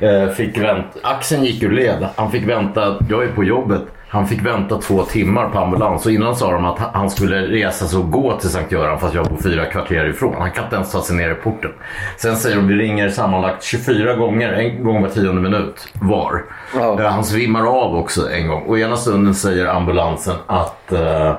eh, 0.00 0.28
fick 0.28 0.58
vänta, 0.58 0.98
axeln 1.02 1.44
gick 1.44 1.62
ur 1.62 1.72
led. 1.72 2.06
Han 2.16 2.30
fick 2.30 2.48
vänta, 2.48 2.96
jag 3.08 3.24
är 3.24 3.28
på 3.28 3.44
jobbet 3.44 3.82
han 4.10 4.26
fick 4.26 4.46
vänta 4.46 4.78
två 4.78 5.02
timmar 5.04 5.48
på 5.48 5.58
ambulans 5.58 6.06
och 6.06 6.12
innan 6.12 6.36
sa 6.36 6.52
de 6.52 6.64
att 6.64 6.78
han 6.78 7.10
skulle 7.10 7.46
resa 7.46 7.86
sig 7.86 7.98
och 7.98 8.10
gå 8.10 8.38
till 8.38 8.50
Sankt 8.50 8.72
Göran 8.72 9.00
fast 9.00 9.14
jag 9.14 9.26
bor 9.26 9.36
fyra 9.36 9.64
kvarter 9.64 10.08
ifrån. 10.08 10.34
Han 10.38 10.50
kan 10.50 10.64
inte 10.64 10.76
ens 10.76 10.92
ta 10.92 11.02
sig 11.02 11.16
ner 11.16 11.30
i 11.30 11.34
porten. 11.34 11.70
Sen 12.16 12.36
säger 12.36 12.56
de 12.56 12.64
att 12.64 12.70
vi 12.70 12.74
ringer 12.74 13.08
sammanlagt 13.08 13.62
24 13.62 14.14
gånger, 14.14 14.52
en 14.52 14.84
gång 14.84 15.02
var 15.02 15.08
tionde 15.08 15.40
minut 15.40 15.88
var. 15.92 16.44
Ja. 16.74 17.00
Eh, 17.00 17.10
han 17.10 17.24
svimmar 17.24 17.66
av 17.66 17.96
också 17.96 18.30
en 18.30 18.48
gång 18.48 18.62
och 18.62 18.78
ena 18.78 18.96
stunden 18.96 19.34
säger 19.34 19.66
ambulansen 19.66 20.36
att 20.46 20.92
uh, 20.92 21.32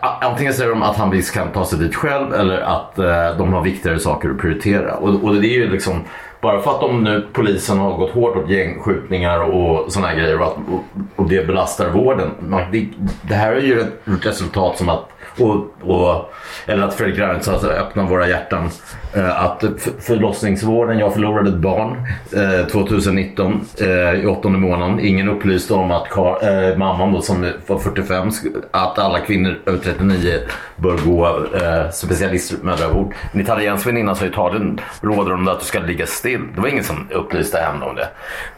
Antingen 0.00 0.54
säger 0.54 0.70
de 0.70 0.82
att 0.82 0.96
han 0.96 1.10
visst 1.10 1.34
kan 1.34 1.52
ta 1.52 1.64
sig 1.64 1.78
dit 1.78 1.94
själv 1.94 2.34
eller 2.34 2.60
att 2.60 2.96
de 3.38 3.52
har 3.52 3.62
viktigare 3.62 3.98
saker 3.98 4.30
att 4.30 4.38
prioritera. 4.38 4.94
Och, 4.94 5.24
och 5.24 5.34
det 5.34 5.46
är 5.46 5.58
ju 5.58 5.70
liksom 5.70 6.04
bara 6.40 6.60
för 6.60 6.70
att 6.70 6.80
de 6.80 7.04
nu, 7.04 7.26
polisen 7.32 7.78
har 7.78 7.96
gått 7.96 8.10
hårt 8.10 8.36
åt 8.36 8.50
gängskjutningar 8.50 9.40
och 9.40 9.92
sådana 9.92 10.14
grejer 10.14 10.40
och, 10.40 10.46
att, 10.46 10.56
och, 10.56 10.82
och 11.16 11.28
det 11.28 11.46
belastar 11.46 11.90
vården. 11.90 12.30
Det, 12.72 12.88
det, 13.22 13.34
här 13.34 13.52
är 13.52 13.60
ju 13.60 13.80
ett 13.80 14.00
resultat 14.04 14.78
som 14.78 14.88
att 14.88 15.08
och, 15.38 15.66
och, 15.82 16.32
eller 16.66 16.86
att 16.86 16.94
Fredrik 16.94 17.18
Reinfeldt 17.18 17.44
sa 17.46 17.54
att 17.56 17.64
öppna 17.64 18.04
våra 18.04 18.28
hjärtan. 18.28 18.70
Eh, 19.14 19.44
att 19.44 19.64
förlossningsvården, 20.00 20.98
jag 20.98 21.12
förlorade 21.12 21.48
ett 21.48 21.56
barn 21.56 21.96
eh, 22.36 22.66
2019 22.66 23.66
eh, 23.80 24.20
i 24.20 24.26
åttonde 24.26 24.58
månaden. 24.58 25.00
Ingen 25.00 25.28
upplyste 25.28 25.74
om 25.74 25.90
att 25.90 26.08
Kar, 26.08 26.68
eh, 26.70 26.76
mamman 26.76 27.12
då, 27.12 27.20
som 27.20 27.52
var 27.66 27.78
45, 27.78 28.30
att 28.70 28.98
alla 28.98 29.20
kvinnor 29.20 29.58
över 29.66 29.78
39 29.78 30.40
bör 30.76 30.96
gå 31.04 31.26
eh, 31.26 31.90
specialistmödravård. 31.90 33.14
En 33.32 33.40
italiensk 33.40 33.86
väninna 33.86 34.14
sa 34.14 34.24
i 34.24 34.28
Italien 34.28 34.80
råder 35.00 35.32
om 35.32 35.48
att 35.48 35.60
du 35.60 35.66
ska 35.66 35.78
ligga 35.78 36.06
still. 36.06 36.40
Det 36.54 36.60
var 36.60 36.68
ingen 36.68 36.84
som 36.84 37.08
upplyste 37.10 37.58
henne 37.58 37.84
om 37.84 37.96
det. 37.96 38.08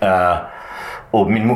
Eh, 0.06 0.36
och 1.10 1.30
min, 1.30 1.46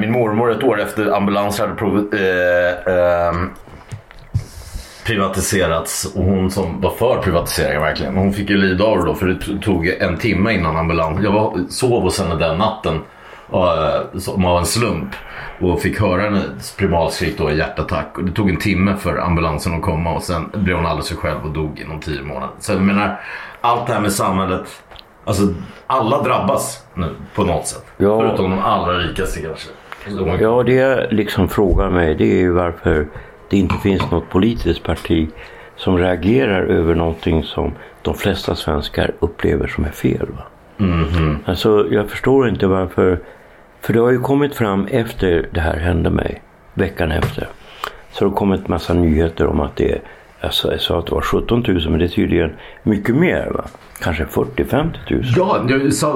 min 0.00 0.12
mormor 0.12 0.50
ett 0.50 0.64
år 0.64 0.80
efter 0.80 1.16
ambulans 1.16 1.58
hade 1.60 1.74
prov, 1.74 2.14
ehm, 2.14 3.50
privatiserats 5.06 6.14
och 6.16 6.24
hon 6.24 6.50
som 6.50 6.80
var 6.80 6.90
för 6.90 7.22
privatiseringen 7.22 7.82
verkligen. 7.82 8.16
Hon 8.16 8.32
fick 8.32 8.50
ju 8.50 8.56
lida 8.56 8.84
av 8.84 8.98
det 8.98 9.04
då 9.04 9.14
för 9.14 9.26
det 9.26 9.62
tog 9.62 9.86
en 9.86 10.16
timme 10.16 10.52
innan 10.52 10.76
ambulans. 10.76 11.20
Jag 11.24 11.32
var, 11.32 11.58
sov 11.68 12.02
hos 12.02 12.20
henne 12.20 12.34
den 12.34 12.58
natten 12.58 12.94
uh, 13.52 14.18
som 14.18 14.44
av 14.44 14.58
en 14.58 14.66
slump 14.66 15.08
och 15.60 15.80
fick 15.80 16.00
höra 16.00 16.22
hennes 16.22 16.76
primalskrik 16.76 17.38
då 17.38 17.50
i 17.50 17.58
hjärtattack. 17.58 18.18
Och 18.18 18.24
det 18.24 18.32
tog 18.32 18.50
en 18.50 18.56
timme 18.56 18.96
för 18.96 19.16
ambulansen 19.18 19.74
att 19.74 19.82
komma 19.82 20.14
och 20.14 20.22
sen 20.22 20.50
blev 20.52 20.76
hon 20.76 20.86
alldeles 20.86 21.06
sig 21.06 21.16
själv 21.16 21.44
och 21.44 21.50
dog 21.50 21.80
inom 21.80 22.00
tio 22.00 22.22
månader. 22.22 22.54
Så 22.58 22.72
jag 22.72 22.82
menar, 22.82 23.20
allt 23.60 23.86
det 23.86 23.92
här 23.92 24.00
med 24.00 24.12
samhället. 24.12 24.82
Alltså 25.24 25.42
alla 25.86 26.22
drabbas 26.22 26.84
nu 26.94 27.14
på 27.34 27.44
något 27.44 27.66
sätt. 27.66 27.84
Ja. 27.96 28.20
Förutom 28.20 28.50
de 28.50 28.58
allra 28.58 28.98
rikaste 28.98 29.40
kanske. 29.40 29.68
Ja, 30.40 30.62
det 30.62 30.72
jag 30.72 31.12
liksom 31.12 31.48
frågar 31.48 31.90
mig 31.90 32.14
det 32.14 32.24
är 32.24 32.38
ju 32.38 32.52
varför 32.52 33.06
det 33.50 33.56
inte 33.56 33.74
finns 33.74 34.10
något 34.10 34.28
politiskt 34.28 34.82
parti 34.82 35.28
som 35.76 35.98
reagerar 35.98 36.62
över 36.62 36.94
någonting 36.94 37.42
som 37.42 37.72
de 38.02 38.14
flesta 38.14 38.54
svenskar 38.54 39.12
upplever 39.18 39.66
som 39.66 39.84
är 39.84 39.90
fel. 39.90 40.26
Va? 40.36 40.42
Mm 40.78 41.04
-hmm. 41.04 41.36
Alltså, 41.44 41.86
jag 41.90 42.10
förstår 42.10 42.48
inte 42.48 42.66
varför. 42.66 43.20
För 43.80 43.92
det 43.92 44.00
har 44.00 44.10
ju 44.10 44.20
kommit 44.20 44.54
fram 44.54 44.86
efter 44.86 45.48
det 45.52 45.60
här 45.60 45.76
hände 45.76 46.10
mig, 46.10 46.42
veckan 46.74 47.12
efter. 47.12 47.48
Så 48.12 48.24
det 48.24 48.30
har 48.30 48.36
kommit 48.36 48.68
massa 48.68 48.94
nyheter 48.94 49.46
om 49.46 49.60
att 49.60 49.76
det 49.76 49.92
är, 49.92 50.00
alltså 50.40 50.70
jag 50.70 50.80
sa 50.80 50.98
att 50.98 51.06
det 51.06 51.14
var 51.14 51.20
17 51.20 51.64
000 51.68 51.90
men 51.90 51.98
det 51.98 52.04
är 52.04 52.08
tydligen 52.08 52.50
mycket 52.82 53.14
mer 53.14 53.50
va? 53.54 53.64
Kanske 54.02 54.24
40-50 54.24 54.92
000? 55.10 55.22
Ja, 55.36 55.64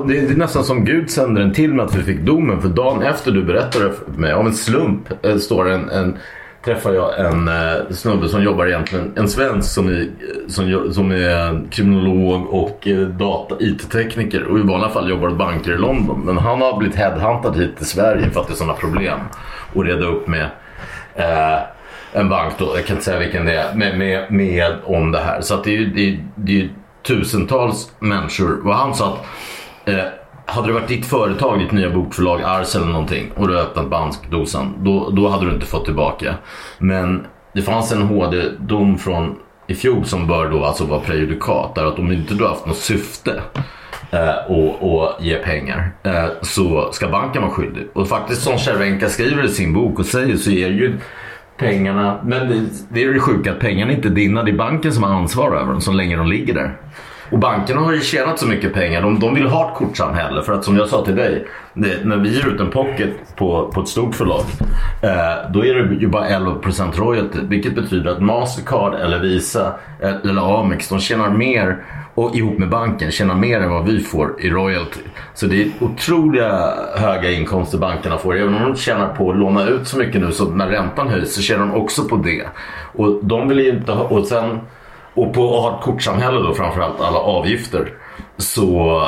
det 0.09 0.19
är 0.19 0.37
nästan 0.37 0.65
som 0.65 0.85
Gud 0.85 1.11
sände 1.11 1.41
den 1.41 1.53
till 1.53 1.75
mig 1.75 1.85
att 1.85 1.95
vi 1.95 2.03
fick 2.03 2.21
domen. 2.21 2.63
För 2.63 2.69
dagen 2.69 3.03
efter 3.03 3.33
du 3.33 3.43
berättade 3.43 3.93
för 3.93 4.21
mig, 4.21 4.33
av 4.33 4.47
en 4.47 4.55
slump, 4.55 5.25
eh, 5.25 5.37
står 5.37 5.71
en, 5.71 5.91
en 5.91 6.19
träffade 6.65 6.97
jag 6.97 7.21
en 7.21 7.49
eh, 7.49 7.91
snubbe 7.91 8.29
som 8.29 8.43
jobbar 8.43 8.67
egentligen, 8.67 9.13
en 9.17 9.29
svensk 9.29 9.73
som 9.73 9.89
är, 9.89 10.09
som, 10.49 10.93
som 10.93 11.11
är 11.11 11.71
kriminolog 11.71 12.55
och 12.55 12.89
eh, 12.89 12.99
data, 12.99 13.57
IT-tekniker 13.61 14.45
och 14.45 14.59
i 14.59 14.63
vanliga 14.63 14.91
fall 14.91 15.11
jobbar 15.11 15.29
åt 15.29 15.39
banker 15.39 15.73
i 15.73 15.79
London. 15.79 16.21
Men 16.25 16.39
han 16.39 16.61
har 16.61 16.79
blivit 16.79 16.97
headhuntad 16.97 17.53
hit 17.57 17.77
till 17.77 17.87
Sverige 17.87 18.31
för 18.31 18.41
att 18.41 18.47
det 18.47 18.53
är 18.53 18.57
sådana 18.57 18.75
problem 18.75 19.19
att 19.77 19.85
reda 19.85 20.07
upp 20.07 20.27
med 20.27 20.47
eh, 21.15 21.59
en 22.13 22.29
bank 22.29 22.53
då, 22.59 22.77
jag 22.77 22.87
kan 22.87 22.97
inte 22.97 23.05
säga 23.05 23.19
vilken 23.19 23.45
det 23.45 23.55
är, 23.55 23.75
med, 23.75 23.99
med, 23.99 24.33
med 24.33 24.73
om 24.85 25.13
det 25.13 25.21
här. 25.21 25.41
Så 25.41 25.55
att 25.55 25.65
det 25.65 25.71
är 25.71 25.79
ju 25.79 25.87
det 25.87 26.09
är, 26.09 26.25
det 26.35 26.61
är 26.61 26.69
tusentals 27.03 27.93
människor. 27.99 28.67
Och 28.67 28.75
han 28.75 28.95
sa 28.95 29.13
att 29.13 29.89
eh, 29.89 30.05
hade 30.51 30.67
det 30.67 30.73
varit 30.73 30.89
ditt 30.89 31.07
företag, 31.07 31.59
ditt 31.59 31.73
nya 31.73 31.91
bokförlag, 31.91 32.43
Ars 32.43 32.77
eller 32.77 32.87
någonting 32.87 33.31
och 33.37 33.49
du 33.49 33.59
öppnat 33.59 33.91
bankdosan, 33.91 34.75
då, 34.79 35.11
då 35.11 35.29
hade 35.29 35.47
du 35.47 35.55
inte 35.55 35.67
fått 35.67 35.85
tillbaka. 35.85 36.35
Men 36.79 37.27
det 37.53 37.63
fanns 37.63 37.93
en 37.93 38.03
HD-dom 38.03 38.99
från 38.99 39.37
i 39.67 39.75
fjol 39.75 40.05
som 40.05 40.27
bör 40.27 40.51
då 40.51 40.65
alltså 40.65 40.85
vara 40.85 41.01
prejudikat. 41.01 41.75
Där 41.75 41.85
att 41.85 41.99
om 41.99 42.13
inte 42.13 42.35
du 42.35 42.43
har 42.43 42.51
haft 42.51 42.67
något 42.67 42.77
syfte 42.77 43.43
eh, 44.11 44.35
och, 44.49 44.93
och 44.93 45.13
ge 45.21 45.37
pengar 45.37 45.93
eh, 46.03 46.27
så 46.43 46.93
ska 46.93 47.09
banken 47.09 47.43
vara 47.43 47.53
skyldig. 47.53 47.89
Och 47.93 48.09
faktiskt 48.09 48.43
som 48.43 48.59
Cervenka 48.59 49.09
skriver 49.09 49.45
i 49.45 49.49
sin 49.49 49.73
bok 49.73 49.99
och 49.99 50.07
säger 50.07 50.37
så 50.37 50.51
är 50.51 50.69
ju 50.69 50.99
pengarna, 51.57 52.21
men 52.25 52.49
det, 52.49 52.69
det 52.89 53.03
är 53.03 53.15
det 53.15 53.21
sjuka 53.21 53.53
att 53.53 53.61
pengarna 53.61 53.93
inte 53.93 54.09
är 54.09 54.13
dina, 54.13 54.43
det 54.43 54.51
är 54.51 54.57
banken 54.57 54.93
som 54.93 55.03
har 55.03 55.15
ansvar 55.15 55.57
över 55.57 55.73
dem 55.73 55.81
så 55.81 55.93
länge 55.93 56.17
de 56.17 56.27
ligger 56.27 56.55
där. 56.55 56.77
Och 57.31 57.39
bankerna 57.39 57.81
har 57.81 57.93
ju 57.93 58.01
tjänat 58.01 58.39
så 58.39 58.47
mycket 58.47 58.75
pengar. 58.75 59.03
De, 59.03 59.21
de 59.21 59.35
vill 59.35 59.47
ha 59.47 59.71
ett 59.71 59.77
kortsamhälle. 59.77 60.43
För 60.43 60.53
att 60.53 60.65
som 60.65 60.77
jag 60.77 60.89
sa 60.89 61.05
till 61.05 61.17
dig, 61.17 61.47
det, 61.75 62.05
när 62.05 62.17
vi 62.17 62.37
ger 62.37 62.49
ut 62.49 62.61
en 62.61 62.71
pocket 62.71 63.37
på, 63.37 63.71
på 63.75 63.81
ett 63.81 63.89
stort 63.89 64.15
förlag. 64.15 64.43
Eh, 65.03 65.51
då 65.53 65.65
är 65.65 65.75
det 65.75 65.95
ju 65.95 66.09
bara 66.09 66.29
11% 66.29 66.97
royalty. 66.97 67.39
Vilket 67.43 67.75
betyder 67.75 68.11
att 68.11 68.23
Mastercard 68.23 68.95
eller 68.95 69.19
Visa 69.19 69.75
eh, 70.01 70.15
eller 70.31 70.61
Amex, 70.61 70.89
de 70.89 71.01
tjänar 71.01 71.31
mer 71.31 71.85
och 72.15 72.37
ihop 72.37 72.59
med 72.59 72.69
banken 72.69 73.11
tjänar 73.11 73.35
mer 73.35 73.61
än 73.61 73.71
vad 73.71 73.87
vi 73.87 74.01
får 74.01 74.41
i 74.41 74.51
royalty. 74.51 75.01
Så 75.35 75.47
det 75.47 75.63
är 75.63 75.71
otroliga 75.81 76.75
höga 76.97 77.31
inkomster 77.31 77.79
bankerna 77.79 78.19
får. 78.19 78.37
Även 78.37 78.55
om 78.55 78.63
de 78.63 78.77
tjänar 78.77 79.09
på 79.09 79.31
att 79.31 79.37
låna 79.37 79.69
ut 79.69 79.89
så 79.89 79.99
mycket 79.99 80.21
nu 80.21 80.33
så 80.33 80.45
när 80.45 80.69
räntan 80.69 81.09
höjs 81.09 81.35
så 81.35 81.43
tjänar 81.43 81.67
de 81.67 81.75
också 81.75 82.05
på 82.05 82.17
det. 82.17 82.47
Och 82.93 83.25
de 83.25 83.49
vill 83.49 83.59
ju 83.59 83.71
inte 83.71 83.93
ha... 83.93 84.05
Och 84.05 84.27
sen 84.27 84.61
och 85.15 85.35
på 85.35 85.45
att 85.45 85.63
ha 85.63 85.79
ett 85.79 85.85
kortsamhälle 85.85 86.41
då 86.41 86.55
framförallt 86.55 87.01
alla 87.01 87.19
avgifter. 87.19 87.93
Så, 88.37 89.03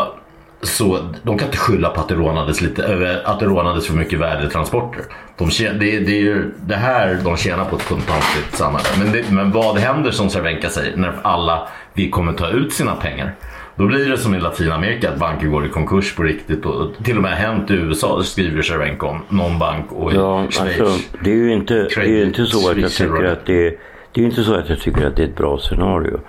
så 0.62 0.98
de 1.22 1.38
kan 1.38 1.48
inte 1.48 1.58
skylla 1.58 1.90
på 1.90 2.00
att 2.00 2.08
det 2.08 2.14
rånades, 2.14 2.60
lite, 2.60 3.22
att 3.24 3.40
det 3.40 3.46
rånades 3.46 3.86
för 3.86 3.94
mycket 3.94 4.18
värdetransporter. 4.18 5.02
De, 5.38 5.48
det, 5.58 5.98
det 5.98 6.12
är 6.12 6.20
ju 6.20 6.54
det 6.66 6.76
här 6.76 7.18
de 7.24 7.36
tjänar 7.36 7.64
på 7.64 7.76
ett 7.76 7.88
kontantfritt 7.88 8.54
samhälle. 8.54 8.88
Men, 8.98 9.12
det, 9.12 9.30
men 9.30 9.50
vad 9.50 9.78
händer 9.78 10.10
som 10.10 10.30
Cervenka 10.30 10.68
säger 10.68 10.96
när 10.96 11.14
alla 11.22 11.68
vi 11.94 12.10
kommer 12.10 12.32
ta 12.32 12.48
ut 12.48 12.72
sina 12.72 12.94
pengar? 12.94 13.34
Då 13.76 13.86
blir 13.86 14.10
det 14.10 14.18
som 14.18 14.34
i 14.34 14.40
Latinamerika 14.40 15.10
att 15.10 15.18
banker 15.18 15.46
går 15.46 15.66
i 15.66 15.68
konkurs 15.68 16.14
på 16.14 16.22
riktigt. 16.22 16.66
Och 16.66 17.04
till 17.04 17.16
och 17.16 17.22
med 17.22 17.32
hänt 17.32 17.70
i 17.70 17.74
USA, 17.74 18.22
skriver 18.22 18.62
Cervenka 18.62 19.06
om. 19.06 19.22
Någon 19.28 19.58
bank 19.58 19.92
och 19.92 20.12
i 20.12 20.16
ja, 20.16 20.46
Schweiz. 20.50 20.80
Alltså, 20.80 20.98
det 21.24 21.30
är 21.30 21.34
ju 21.34 21.52
inte, 21.52 21.74
det 21.74 22.20
är 22.20 22.24
inte 22.24 22.46
så 22.46 22.70
att 22.70 22.76
jag 22.76 22.90
tycker 22.90 23.24
att 23.24 23.46
det 23.46 23.66
är 23.66 23.74
det 24.12 24.20
är 24.20 24.22
ju 24.22 24.30
inte 24.30 24.44
så 24.44 24.54
att 24.54 24.68
jag 24.68 24.80
tycker 24.80 25.06
att 25.06 25.16
det 25.16 25.22
är 25.22 25.28
ett 25.28 25.36
bra 25.36 25.58
scenario. 25.58 26.20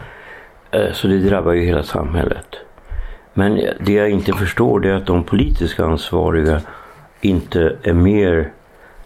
Eh, 0.72 0.92
så 0.92 1.08
det 1.08 1.18
drabbar 1.18 1.54
ju 1.54 1.66
hela 1.66 1.84
samhället. 1.84 2.56
Men 3.34 3.62
det 3.80 3.94
jag 3.94 4.10
inte 4.10 4.34
förstår 4.34 4.80
det 4.80 4.90
är 4.90 4.94
att 4.94 5.06
de 5.06 5.24
politiska 5.24 5.86
ansvariga 5.86 6.62
inte 7.22 7.76
är 7.84 7.94
mer 7.94 8.52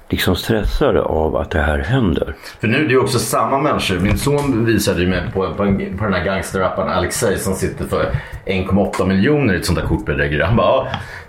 liksom 0.10 0.36
stressade 0.36 1.02
av 1.02 1.36
att 1.36 1.52
det 1.52 1.60
här 1.60 1.80
händer. 1.80 2.36
För 2.60 2.68
nu 2.68 2.78
är 2.78 2.84
det 2.84 2.90
ju 2.92 3.00
också 3.00 3.20
samma 3.20 3.60
människor. 3.60 4.00
Min 4.00 4.18
son 4.18 4.66
visade 4.66 5.02
ju 5.02 5.08
mig 5.08 5.22
på, 5.34 5.48
på, 5.48 5.56
på 5.98 6.04
den 6.04 6.14
här 6.14 6.26
gangsterrapparen 6.26 6.90
Alexei 6.90 7.38
som 7.38 7.54
sitter 7.54 7.86
för 7.86 8.12
1,8 8.46 9.08
miljoner 9.08 9.54
i 9.54 9.58
ett 9.58 9.66
sånt 9.66 9.80
där 9.80 9.86
kortbedrägeri. 9.86 10.44
Han 10.44 10.56
bara, 10.56 10.88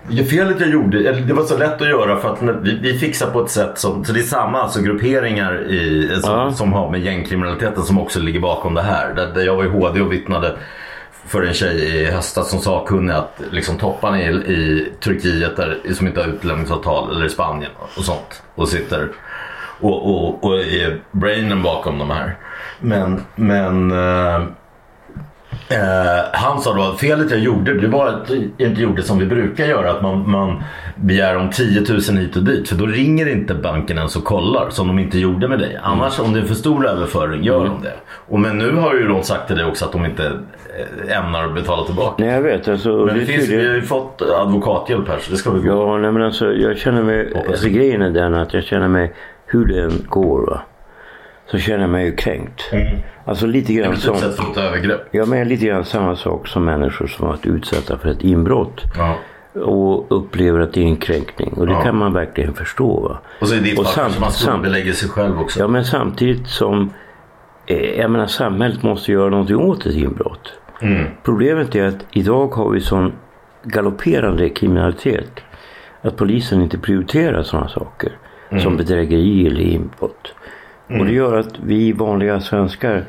ja, 0.09 0.23
felet 0.23 0.59
jag 0.59 0.69
gjorde, 0.69 1.13
det 1.13 1.33
var 1.33 1.43
så 1.43 1.57
lätt 1.57 1.81
att 1.81 1.89
göra 1.89 2.17
för 2.17 2.33
att 2.33 2.41
vi, 2.61 2.79
vi 2.81 2.99
fixar 2.99 3.31
på 3.31 3.43
ett 3.43 3.51
sätt 3.51 3.77
som, 3.77 4.05
så 4.05 4.13
det 4.13 4.19
är 4.19 4.23
samma 4.23 4.61
alltså, 4.61 4.81
grupperingar 4.81 5.71
i, 5.71 6.09
som, 6.21 6.31
ja. 6.31 6.51
som 6.51 6.73
har 6.73 6.91
med 6.91 7.01
gängkriminaliteten 7.01 7.83
som 7.83 7.99
också 7.99 8.19
ligger 8.19 8.39
bakom 8.39 8.73
det 8.73 8.81
här. 8.81 9.13
Där, 9.13 9.27
där 9.27 9.41
jag 9.41 9.55
var 9.55 9.65
i 9.65 9.69
HD 9.69 10.01
och 10.01 10.11
vittnade 10.11 10.57
för 11.11 11.41
en 11.41 11.53
tjej 11.53 11.95
i 11.95 12.05
höstas 12.05 12.49
som 12.49 12.59
sakkunnig 12.59 13.13
att 13.13 13.41
liksom 13.51 13.77
topparna 13.77 14.21
i, 14.21 14.27
i 14.27 14.91
Turkiet 14.99 15.55
där, 15.55 15.93
som 15.93 16.07
inte 16.07 16.21
har 16.21 16.27
utlämningsavtal 16.27 17.15
eller 17.15 17.25
i 17.25 17.29
Spanien 17.29 17.71
och 17.97 18.03
sånt 18.03 18.43
och 18.55 18.69
sitter 18.69 19.09
och, 19.79 20.09
och, 20.09 20.43
och 20.43 20.59
är 20.59 21.01
brainen 21.11 21.63
bakom 21.63 21.99
de 21.99 22.09
här. 22.11 22.37
Men, 22.79 23.21
men 23.35 23.91
eh, 23.91 24.43
eh, 25.69 26.25
han 26.33 26.61
sa 26.61 26.73
då 26.73 26.81
att 26.81 26.99
felet 26.99 27.31
jag 27.31 27.39
gjorde 27.39 27.79
det 27.79 27.87
var 27.87 28.07
att 28.07 28.29
jag 28.57 28.69
inte 28.69 28.81
gjorde 28.81 29.03
som 29.03 29.19
vi 29.19 29.25
brukar 29.25 29.65
göra. 29.65 29.91
Att 29.91 30.01
man, 30.01 30.29
man 30.29 30.63
begär 30.95 31.37
om 31.37 31.49
10 31.49 31.81
000 31.89 31.99
hit 31.99 32.35
och 32.35 32.43
dit. 32.43 32.69
För 32.69 32.75
då 32.75 32.85
ringer 32.85 33.29
inte 33.29 33.53
banken 33.53 33.97
ens 33.97 34.15
och 34.15 34.23
kollar 34.23 34.69
som 34.69 34.87
de 34.87 34.99
inte 34.99 35.19
gjorde 35.19 35.47
med 35.47 35.59
dig. 35.59 35.79
Annars 35.83 36.19
om 36.19 36.33
det 36.33 36.39
är 36.39 36.43
för 36.43 36.55
stor 36.55 36.87
överföring 36.87 37.43
gör 37.43 37.65
mm. 37.65 37.71
de 37.73 37.83
det. 37.83 37.93
Och 38.09 38.39
men 38.39 38.57
nu 38.57 38.75
har 38.75 38.95
ju 38.95 39.07
de 39.07 39.23
sagt 39.23 39.47
till 39.47 39.55
dig 39.55 39.65
också 39.65 39.85
att 39.85 39.91
de 39.91 40.05
inte 40.05 40.25
eh, 41.07 41.17
ämnar 41.17 41.49
betala 41.49 41.85
tillbaka. 41.85 42.23
Nej 42.23 42.33
jag 42.33 42.41
vet. 42.41 42.67
Alltså, 42.67 42.89
men 42.89 43.19
det 43.19 43.25
finns, 43.25 43.49
vi 43.49 43.67
har 43.67 43.75
ju 43.75 43.81
fått 43.81 44.21
advokathjälp 44.21 45.07
här 45.07 45.17
så 45.17 45.31
det 45.31 45.37
ska 45.37 45.51
vi 45.51 45.59
gå. 45.59 45.67
Ja 45.67 45.97
nej, 45.97 46.11
men 46.11 46.21
alltså 46.21 46.53
jag 46.53 46.77
känner 46.77 47.03
mig. 47.03 47.43
Alltså, 47.49 47.69
grejen 47.69 48.01
är 48.01 48.09
den 48.09 48.33
att 48.33 48.53
jag 48.53 48.63
känner 48.63 48.87
mig 48.87 49.13
hur 49.45 49.65
det 49.65 49.81
än 49.81 50.05
går. 50.09 50.45
Va? 50.45 50.61
Så 51.51 51.57
känner 51.57 51.81
jag 51.81 51.89
mig 51.89 52.05
ju 52.05 52.15
kränkt. 52.15 52.69
Mm. 52.71 52.97
Alltså 53.25 53.47
lite 53.47 53.73
grann 53.73 53.97
som... 53.97 54.17
För 54.17 54.51
ett 54.51 54.57
övergrepp? 54.57 55.07
Ja, 55.11 55.25
men 55.25 55.47
lite 55.47 55.65
grann 55.65 55.85
samma 55.85 56.15
sak 56.15 56.47
som 56.47 56.65
människor 56.65 57.07
som 57.07 57.27
varit 57.27 57.45
utsatta 57.45 57.97
för 57.97 58.09
ett 58.09 58.23
inbrott. 58.23 58.83
Ja. 58.97 59.15
Och 59.61 60.17
upplever 60.17 60.59
att 60.59 60.73
det 60.73 60.81
är 60.81 60.85
en 60.85 60.97
kränkning. 60.97 61.53
Och 61.53 61.67
det 61.67 61.73
ja. 61.73 61.81
kan 61.81 61.95
man 61.95 62.13
verkligen 62.13 62.53
förstå. 62.53 62.99
Va? 62.99 63.19
Och 63.41 63.47
så 63.47 63.55
i 63.55 63.59
ditt 63.59 63.75
fall 63.75 63.85
kanske 63.95 64.21
man 64.21 64.31
skuldbelägger 64.31 64.93
sig 64.93 65.09
själv 65.09 65.39
också. 65.39 65.59
Ja, 65.59 65.67
men 65.67 65.85
samtidigt 65.85 66.47
som... 66.47 66.93
Eh, 67.65 67.99
jag 67.99 68.11
menar, 68.11 68.27
samhället 68.27 68.83
måste 68.83 69.11
göra 69.11 69.29
någonting 69.29 69.57
åt 69.57 69.85
ett 69.85 69.95
inbrott. 69.95 70.53
Mm. 70.81 71.05
Problemet 71.23 71.75
är 71.75 71.85
att 71.85 72.05
idag 72.11 72.47
har 72.47 72.69
vi 72.69 72.81
sån 72.81 73.13
galopperande 73.63 74.49
kriminalitet. 74.49 75.31
Att 76.01 76.17
polisen 76.17 76.61
inte 76.61 76.77
prioriterar 76.77 77.43
sådana 77.43 77.67
saker. 77.67 78.17
Mm. 78.49 78.63
Som 78.63 78.77
bedrägeri 78.77 79.47
eller 79.47 79.61
inbrott. 79.61 80.33
Mm. 80.89 81.01
Och 81.01 81.07
det 81.07 81.13
gör 81.13 81.37
att 81.37 81.59
vi 81.59 81.91
vanliga 81.91 82.41
svenskar 82.41 83.05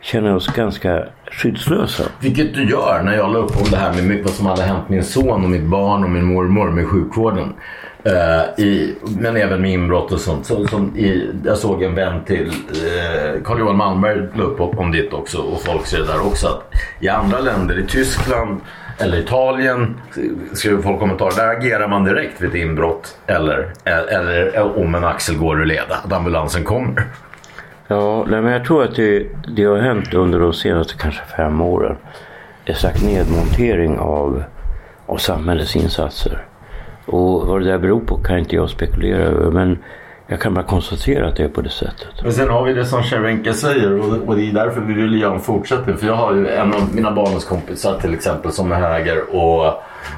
känner 0.00 0.34
oss 0.34 0.46
ganska 0.46 1.04
skyddslösa. 1.30 2.04
Vilket 2.20 2.54
du 2.54 2.70
gör 2.70 3.02
när 3.04 3.14
jag 3.16 3.32
la 3.32 3.38
upp 3.38 3.56
om 3.56 3.70
det 3.70 3.76
här 3.76 4.02
med 4.02 4.22
vad 4.22 4.32
som 4.32 4.46
hade 4.46 4.62
hänt 4.62 4.88
min 4.88 5.04
son 5.04 5.44
och 5.44 5.50
mitt 5.50 5.64
barn 5.64 6.04
och 6.04 6.10
min 6.10 6.24
mormor 6.24 6.70
med 6.70 6.86
sjukvården. 6.86 7.52
Uh, 8.06 8.64
i, 8.64 8.94
men 9.18 9.36
även 9.36 9.62
med 9.62 9.70
inbrott 9.70 10.12
och 10.12 10.20
sånt. 10.20 10.46
Så, 10.46 10.66
som 10.66 10.96
i, 10.96 11.30
jag 11.44 11.58
såg 11.58 11.82
en 11.82 11.94
vän 11.94 12.24
till 12.24 12.46
uh, 12.46 13.42
Carl-Johan 13.44 13.76
Malmberg 13.76 14.28
la 14.34 14.44
upp 14.44 14.60
om 14.60 14.92
det 14.92 15.12
också 15.12 15.38
och 15.38 15.62
folk 15.62 15.86
ser 15.86 15.98
det 15.98 16.06
där 16.06 16.26
också. 16.26 16.46
Att 16.46 16.72
I 17.00 17.08
andra 17.08 17.40
länder, 17.40 17.78
i 17.78 17.86
Tyskland 17.86 18.60
eller 18.98 19.18
Italien, 19.18 20.00
skriver 20.52 20.82
folk 20.82 21.00
kommentarer, 21.00 21.36
där 21.36 21.56
agerar 21.56 21.88
man 21.88 22.04
direkt 22.04 22.40
vid 22.40 22.48
ett 22.48 22.54
inbrott. 22.54 23.18
Eller, 23.26 23.72
eller 23.84 24.78
om 24.78 24.94
en 24.94 25.04
axel 25.04 25.36
går 25.36 25.60
ur 25.60 25.66
led, 25.66 25.84
att 26.04 26.12
ambulansen 26.12 26.64
kommer. 26.64 27.04
Ja, 27.88 28.24
men 28.26 28.44
jag 28.44 28.64
tror 28.64 28.84
att 28.84 28.96
det, 28.96 29.26
det 29.56 29.64
har 29.64 29.78
hänt 29.78 30.14
under 30.14 30.40
de 30.40 30.52
senaste 30.52 30.94
kanske 30.98 31.24
fem 31.36 31.60
åren. 31.60 31.96
En 32.64 32.74
slags 32.74 33.02
nedmontering 33.04 33.98
av, 33.98 34.44
av 35.06 35.16
samhällets 35.16 35.76
insatser. 35.76 36.44
Och 37.06 37.46
vad 37.46 37.60
det 37.60 37.66
där 37.66 37.78
beror 37.78 38.00
på 38.00 38.16
kan 38.16 38.38
inte 38.38 38.56
jag 38.56 38.70
spekulera 38.70 39.22
över. 39.22 39.50
Men 39.50 39.78
jag 40.26 40.40
kan 40.40 40.54
bara 40.54 40.64
konstatera 40.64 41.28
att 41.28 41.36
det 41.36 41.44
är 41.44 41.48
på 41.48 41.60
det 41.60 41.70
sättet. 41.70 42.08
Men 42.22 42.32
sen 42.32 42.48
har 42.48 42.64
vi 42.64 42.72
det 42.72 42.84
som 42.84 43.02
Cervenka 43.02 43.52
säger 43.52 44.00
och 44.28 44.36
det 44.36 44.48
är 44.48 44.52
därför 44.52 44.80
vi 44.80 44.94
vill 44.94 45.20
göra 45.20 45.34
en 45.34 45.40
fortsättning. 45.40 45.96
För 45.96 46.06
jag 46.06 46.14
har 46.14 46.34
ju 46.34 46.48
en 46.48 46.74
av 46.74 46.94
mina 46.94 47.12
barnens 47.12 47.44
kompisar 47.44 47.98
till 48.00 48.14
exempel 48.14 48.52
som 48.52 48.72
är 48.72 48.76
höger 48.76 49.34
och, 49.34 49.66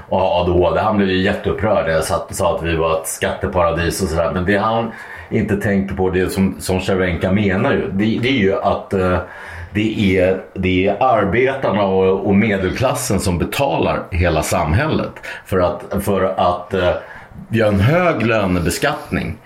och 0.09 0.21
har 0.21 0.41
ADHD. 0.41 0.81
Han 0.81 0.97
blev 0.97 1.09
ju 1.09 1.23
jätteupprörd 1.23 1.87
när 1.87 1.93
jag 1.93 2.05
sa 2.05 2.57
att 2.57 2.63
vi 2.63 2.77
var 2.77 3.01
ett 3.01 3.07
skatteparadis 3.07 4.03
och 4.03 4.09
sådär. 4.09 4.31
Men 4.35 4.45
det 4.45 4.57
han 4.57 4.93
inte 5.31 5.57
tänkte 5.57 5.95
på, 5.95 6.11
det 6.11 6.33
som, 6.33 6.57
som 6.61 6.81
Cervenka 6.81 7.33
menar 7.33 7.73
ju, 7.73 7.91
det, 7.91 8.19
det 8.23 8.29
är 8.29 8.39
ju 8.39 8.55
att 8.55 8.93
eh, 8.93 9.19
det 9.75 10.19
är, 10.19 10.43
det 10.55 10.87
är 10.87 11.03
arbetarna 11.03 11.85
och, 11.85 12.27
och, 12.27 12.35
medelklassen 12.35 13.21
som 13.21 13.39
betalar 13.39 14.03
hela 14.11 14.43
samhället. 14.43 15.13
För 15.45 15.59
att, 15.59 16.05
för 16.05 16.25
att 16.37 16.75
eh, 16.75 16.91
vi 17.49 17.61
har 17.61 17.69
en 17.69 17.81
hög 17.81 18.27
lönebeskattning 18.27 19.37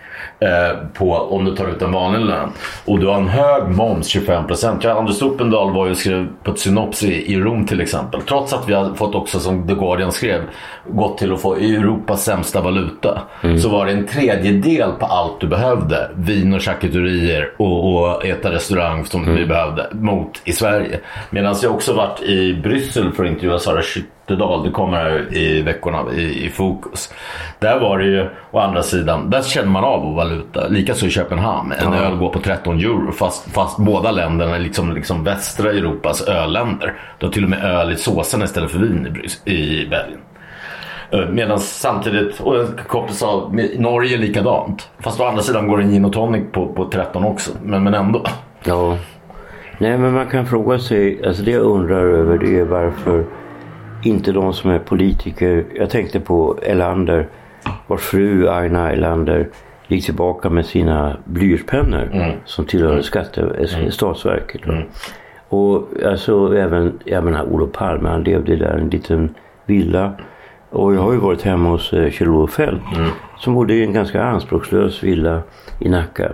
på 0.94 1.14
om 1.14 1.44
du 1.44 1.56
tar 1.56 1.68
ut 1.68 1.82
en 1.82 1.92
vanlig 1.92 2.20
lön. 2.20 2.48
Och 2.84 2.98
du 2.98 3.06
har 3.06 3.16
en 3.16 3.28
hög 3.28 3.68
moms, 3.68 4.06
25 4.06 4.46
procent. 4.46 4.84
Anders 4.84 5.22
Uppendal 5.22 5.72
var 5.72 5.86
ju 5.86 5.94
skrev 5.94 6.28
på 6.42 6.50
ett 6.50 6.58
synops 6.58 7.02
i, 7.02 7.32
i 7.32 7.40
Rom 7.40 7.66
till 7.66 7.80
exempel. 7.80 8.22
Trots 8.22 8.52
att 8.52 8.68
vi 8.68 8.74
har 8.74 8.94
fått 8.94 9.14
också, 9.14 9.40
som 9.40 9.68
The 9.68 9.74
Guardian 9.74 10.12
skrev, 10.12 10.42
gått 10.86 11.18
till 11.18 11.32
att 11.32 11.40
få 11.40 11.54
Europas 11.54 12.24
sämsta 12.24 12.60
valuta. 12.60 13.22
Mm. 13.42 13.58
Så 13.58 13.68
var 13.68 13.86
det 13.86 13.92
en 13.92 14.06
tredjedel 14.06 14.92
på 14.92 15.06
allt 15.06 15.40
du 15.40 15.46
behövde. 15.46 16.10
Vin 16.14 16.54
och 16.54 16.62
charkuterier 16.62 17.52
och, 17.56 17.94
och 17.94 18.26
äta 18.26 18.52
restaurang 18.52 19.04
som 19.04 19.22
mm. 19.22 19.36
vi 19.36 19.46
behövde 19.46 19.86
mot 19.92 20.42
i 20.44 20.52
Sverige. 20.52 21.00
Medan 21.30 21.56
jag 21.62 21.74
också 21.74 21.92
varit 21.92 22.22
i 22.22 22.54
Bryssel 22.54 23.12
för 23.12 23.24
att 23.24 23.30
intervjua 23.30 23.58
Sara 23.58 23.82
Skyttedal. 24.30 24.64
Det 24.64 24.70
kommer 24.70 24.96
här 24.96 25.36
i 25.36 25.62
veckorna 25.62 26.12
i, 26.12 26.46
i 26.46 26.50
fokus. 26.50 27.12
Där 27.58 27.80
var 27.80 27.98
det 27.98 28.04
ju 28.04 28.28
å 28.50 28.58
andra 28.58 28.82
sidan, 28.82 29.30
där 29.30 29.42
känner 29.42 29.70
man 29.70 29.84
av 29.84 30.02
vår 30.02 30.14
valuta. 30.14 30.68
Likaså 30.68 31.06
i 31.06 31.10
Köpenhamn. 31.10 31.72
En 31.72 31.92
ja. 31.92 31.98
öl 31.98 32.16
går 32.16 32.28
på 32.28 32.40
13 32.40 32.78
euro 32.78 33.12
fast, 33.12 33.50
fast 33.50 33.78
båda 33.78 34.10
länderna 34.10 34.56
är 34.56 34.60
liksom, 34.60 34.94
liksom 34.94 35.24
västra 35.24 35.70
Europas 35.70 36.22
ölländer. 36.22 36.94
Du 37.18 37.26
har 37.26 37.32
till 37.32 37.44
och 37.44 37.50
med 37.50 37.64
öl 37.64 37.92
i 37.92 37.96
såsen 37.96 38.42
istället 38.42 38.70
för 38.70 38.78
vin 38.78 39.28
i, 39.44 39.50
i 39.52 39.86
Belgien. 39.86 40.20
Eh, 41.10 41.28
medan 41.28 41.58
samtidigt, 41.60 42.40
och 42.40 42.60
en 42.60 42.78
kompis 42.86 43.18
sa, 43.18 43.52
Norge 43.78 44.14
är 44.14 44.18
likadant. 44.18 44.88
Fast 44.98 45.20
å 45.20 45.24
andra 45.24 45.42
sidan 45.42 45.68
går 45.68 45.80
en 45.80 45.90
gin 45.90 46.04
och 46.04 46.12
tonic 46.12 46.52
på, 46.52 46.66
på 46.66 46.84
13 46.84 47.24
också. 47.24 47.50
Men, 47.62 47.84
men 47.84 47.94
ändå. 47.94 48.24
Ja. 48.64 48.96
Nej 49.78 49.98
men 49.98 50.12
man 50.12 50.26
kan 50.26 50.46
fråga 50.46 50.78
sig, 50.78 51.26
alltså 51.26 51.42
det 51.42 51.50
jag 51.50 51.62
undrar 51.62 52.04
över 52.04 52.38
det 52.38 52.58
är 52.58 52.64
varför 52.64 53.24
inte 54.02 54.32
de 54.32 54.52
som 54.52 54.70
är 54.70 54.78
politiker, 54.78 55.64
jag 55.74 55.90
tänkte 55.90 56.20
på 56.20 56.58
Elander, 56.62 57.28
vars 57.86 58.00
fru 58.00 58.48
Aina 58.48 58.92
Elander 58.92 59.48
gick 59.88 60.04
tillbaka 60.04 60.50
med 60.50 60.66
sina 60.66 61.16
blyertspennor 61.24 62.10
mm. 62.12 62.36
som 62.44 62.64
tillhör 62.64 62.90
mm. 62.90 63.02
skatte, 63.02 63.40
mm. 63.40 63.90
Statsverket. 63.90 64.66
Mm. 64.66 64.82
Och 65.48 65.88
alltså 66.06 66.56
även, 66.56 66.98
jag 67.04 67.24
menar 67.24 67.44
Olof 67.44 67.72
Palme, 67.72 68.08
han 68.08 68.22
levde 68.22 68.56
där 68.56 68.78
i 68.78 68.80
en 68.80 68.90
liten 68.90 69.34
villa. 69.66 70.12
Och 70.70 70.94
jag 70.94 71.00
har 71.00 71.12
ju 71.12 71.18
varit 71.18 71.42
hemma 71.42 71.68
hos 71.68 71.92
eh, 71.92 72.10
Kjell-Olof 72.10 72.50
Feldt 72.50 72.96
mm. 72.96 73.10
som 73.38 73.54
bodde 73.54 73.74
i 73.74 73.84
en 73.84 73.92
ganska 73.92 74.22
anspråkslös 74.22 75.02
villa 75.02 75.42
i 75.78 75.88
Nacka. 75.88 76.32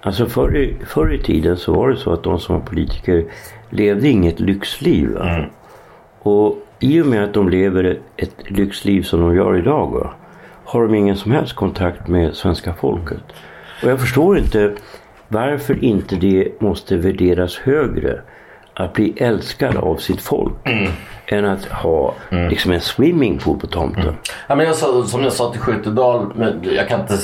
Alltså 0.00 0.26
förr 0.26 0.56
i, 0.56 0.76
förr 0.86 1.12
i 1.14 1.18
tiden 1.18 1.56
så 1.56 1.72
var 1.72 1.88
det 1.88 1.96
så 1.96 2.12
att 2.12 2.22
de 2.22 2.38
som 2.38 2.54
var 2.54 2.62
politiker 2.62 3.24
levde 3.70 4.08
inget 4.08 4.40
lyxliv. 4.40 5.16
Mm. 5.16 5.44
Och 6.22 6.56
i 6.82 7.00
och 7.00 7.06
med 7.06 7.24
att 7.24 7.34
de 7.34 7.48
lever 7.48 7.98
ett 8.16 8.36
lyxliv 8.46 9.02
som 9.02 9.20
de 9.20 9.36
gör 9.36 9.56
idag 9.56 9.90
va, 9.90 10.14
har 10.64 10.82
de 10.82 10.94
ingen 10.94 11.16
som 11.16 11.32
helst 11.32 11.52
kontakt 11.52 12.08
med 12.08 12.34
svenska 12.34 12.74
folket. 12.74 13.22
Och 13.82 13.90
jag 13.90 14.00
förstår 14.00 14.38
inte 14.38 14.72
varför 15.28 15.84
inte 15.84 16.16
det 16.16 16.60
måste 16.60 16.96
värderas 16.96 17.58
högre 17.58 18.20
att 18.74 18.92
bli 18.92 19.14
älskad 19.16 19.76
av 19.76 19.96
sitt 19.96 20.20
folk 20.20 20.52
mm 20.64 20.92
än 21.38 21.44
att 21.44 21.64
ha 21.64 22.14
mm. 22.30 22.48
liksom 22.48 22.72
en 22.72 22.80
swimmingpool 22.80 23.58
på 23.58 23.66
tomten. 23.66 24.02
Mm. 24.02 24.14
Ja, 24.46 24.54
men 24.54 24.66
jag 24.66 24.74
sa, 24.74 25.04
som 25.04 25.24
jag 25.24 25.32
sa 25.32 25.50
till 25.50 25.60
Skyttedal, 25.60 26.32
men 26.34 26.60
jag 26.76 26.88
kan 26.88 27.00
inte 27.00 27.14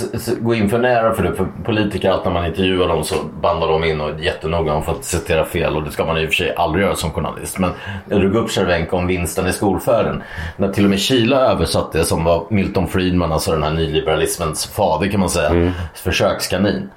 gå 0.41 0.55
in 0.55 0.69
för 0.69 0.79
nära 0.79 1.15
för 1.15 1.23
det. 1.23 1.35
För 1.35 1.47
politiker, 1.65 2.11
att 2.11 2.25
när 2.25 2.33
man 2.33 2.47
intervjuar 2.47 2.89
dem 2.89 3.05
så 3.05 3.15
bandar 3.41 3.69
de 3.69 3.85
in 3.85 4.01
och 4.01 4.09
är 4.09 4.19
jättenoga 4.19 4.73
om 4.73 4.83
att 4.87 5.05
citera 5.05 5.45
fel. 5.45 5.77
Och 5.77 5.83
det 5.83 5.91
ska 5.91 6.05
man 6.05 6.19
i 6.19 6.25
och 6.25 6.29
för 6.29 6.35
sig 6.35 6.55
aldrig 6.57 6.85
göra 6.85 6.97
som 6.97 7.11
journalist. 7.11 7.59
Men 7.59 7.71
jag 8.09 8.21
drog 8.21 8.35
upp 8.35 8.51
Cervenka 8.51 8.97
om 8.97 9.07
vinsten 9.07 9.47
i 9.47 9.53
skolfärden. 9.53 10.23
När 10.57 10.73
till 10.73 10.85
och 10.85 10.91
med 10.91 11.01
Kila 11.01 11.37
översatte 11.37 11.99
det 11.99 12.05
som 12.05 12.25
var 12.25 12.47
Milton 12.51 12.89
Friedman, 12.89 13.33
alltså 13.33 13.51
den 13.51 13.63
här 13.63 13.73
nyliberalismens 13.73 14.67
fader 14.67 15.09
kan 15.09 15.21
man 15.21 15.31
säga, 15.31 15.49
mm. 15.49 15.71
försökskanin. 15.95 16.91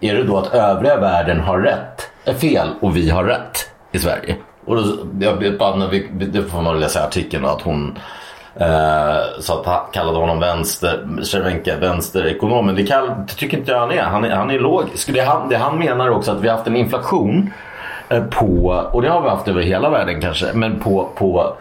Är 0.00 0.14
det 0.14 0.22
då 0.22 0.38
att 0.38 0.54
övriga 0.54 1.00
världen 1.00 1.40
har 1.40 1.58
rätt, 1.58 2.10
är 2.24 2.34
fel 2.34 2.68
och 2.80 2.96
vi 2.96 3.10
har 3.10 3.24
rätt? 3.24 3.70
i 3.96 3.98
Sverige. 3.98 4.36
Och 4.66 4.76
då, 4.76 4.82
jag 5.20 5.58
bara 5.58 5.88
vi, 5.88 6.08
det 6.10 6.42
får 6.42 6.62
man 6.62 6.80
läsa 6.80 7.00
i 7.00 7.02
artikeln 7.02 7.44
att 7.44 7.62
hon 7.62 7.98
eh, 8.54 9.40
så 9.40 9.60
att 9.60 9.66
han 9.66 9.80
kallade 9.92 10.18
honom 10.18 10.40
vänster, 10.40 11.06
Cervenka 11.22 11.76
vänsterekonomen. 11.76 12.74
Det, 12.74 12.86
kall, 12.86 13.10
det 13.26 13.34
tycker 13.34 13.58
inte 13.58 13.72
jag 13.72 13.80
han 13.80 13.90
är. 13.90 14.02
Han 14.02 14.24
är, 14.24 14.30
han 14.30 14.50
är 14.50 14.58
logisk. 14.58 15.12
Det 15.12 15.20
han, 15.20 15.48
det 15.48 15.56
han 15.56 15.78
menar 15.78 16.10
också 16.10 16.32
att 16.32 16.40
vi 16.40 16.48
har 16.48 16.56
haft 16.56 16.66
en 16.66 16.76
inflation 16.76 17.52
eh, 18.08 18.22
på, 18.24 18.84
och 18.92 19.02
det 19.02 19.08
har 19.08 19.22
vi 19.22 19.28
haft 19.28 19.48
över 19.48 19.62
hela 19.62 19.90
världen 19.90 20.20
kanske, 20.20 20.46
men 20.54 20.80
på, 20.80 21.08
på 21.14 21.56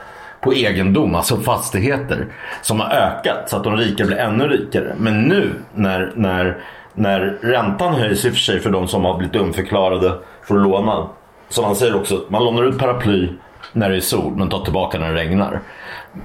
på 0.46 0.54
egendom, 0.54 1.16
alltså 1.16 1.38
fastigheter, 1.38 2.28
som 2.62 2.80
har 2.80 2.90
ökat 2.90 3.50
så 3.50 3.58
att 3.58 3.64
de 3.64 3.78
rika 3.78 4.06
blir 4.06 4.18
ännu 4.18 4.48
rikare. 4.48 4.96
Men 4.98 5.22
nu 5.22 5.54
när, 5.74 6.12
när, 6.16 6.58
när 6.94 7.38
räntan 7.42 7.94
höjs 7.94 8.26
i 8.26 8.30
och 8.30 8.34
för 8.34 8.40
sig 8.40 8.60
för 8.60 8.70
de 8.70 8.88
som 8.88 9.06
har 9.06 9.18
blivit 9.18 9.34
dumförklarade 9.34 10.14
för 10.44 10.56
att 10.56 10.62
låna 10.62 11.08
som 11.50 11.66
han 11.66 11.76
säger 11.76 11.96
också, 11.96 12.26
man 12.30 12.44
lånar 12.44 12.64
ut 12.64 12.78
paraply 12.78 13.30
när 13.74 13.90
det 13.90 13.96
är 13.96 14.02
sol 14.02 14.36
men 14.36 14.50
tar 14.50 14.64
tillbaka 14.64 15.00
när 15.00 15.14
det 15.14 15.20
regnar. 15.20 15.62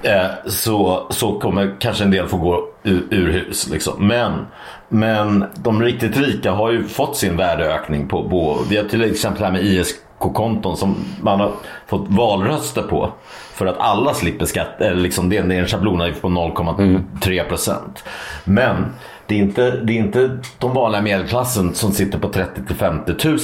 Eh, 0.03 0.25
så, 0.45 1.07
så 1.09 1.39
kommer 1.39 1.75
kanske 1.79 2.03
en 2.03 2.11
del 2.11 2.27
få 2.27 2.37
gå 2.37 2.67
ur, 2.83 3.07
ur 3.09 3.31
hus. 3.31 3.69
Liksom. 3.69 4.07
Men, 4.07 4.47
men 4.89 5.45
de 5.55 5.81
riktigt 5.81 6.17
rika 6.17 6.51
har 6.51 6.71
ju 6.71 6.83
fått 6.83 7.17
sin 7.17 7.37
värdeökning 7.37 8.07
på, 8.07 8.29
på 8.29 8.57
vi 8.69 8.77
har 8.77 8.83
till 8.83 9.11
exempel 9.11 9.39
det 9.39 9.45
här 9.45 9.53
med 9.53 9.63
ISK-konton 9.63 10.77
som 10.77 10.95
man 11.21 11.39
har 11.39 11.51
fått 11.87 12.05
valröster 12.07 12.81
på. 12.81 13.11
För 13.53 13.65
att 13.65 13.77
alla 13.77 14.13
slipper 14.13 14.45
skatt, 14.45 14.81
eller 14.81 15.01
liksom 15.01 15.29
det, 15.29 15.37
är 15.37 15.51
en 15.51 15.67
schablonavgift 15.67 16.21
på 16.21 16.27
0,3 16.27 17.47
procent. 17.47 18.03
Men 18.43 18.85
det 19.25 19.35
är, 19.35 19.39
inte, 19.39 19.71
det 19.71 19.93
är 19.93 19.97
inte 19.97 20.37
de 20.59 20.73
vanliga 20.73 21.01
medelklassen 21.01 21.73
som 21.73 21.91
sitter 21.91 22.19
på 22.19 22.29
30 22.29 22.65
till 22.67 22.75
50 22.75 23.27
000 23.27 23.39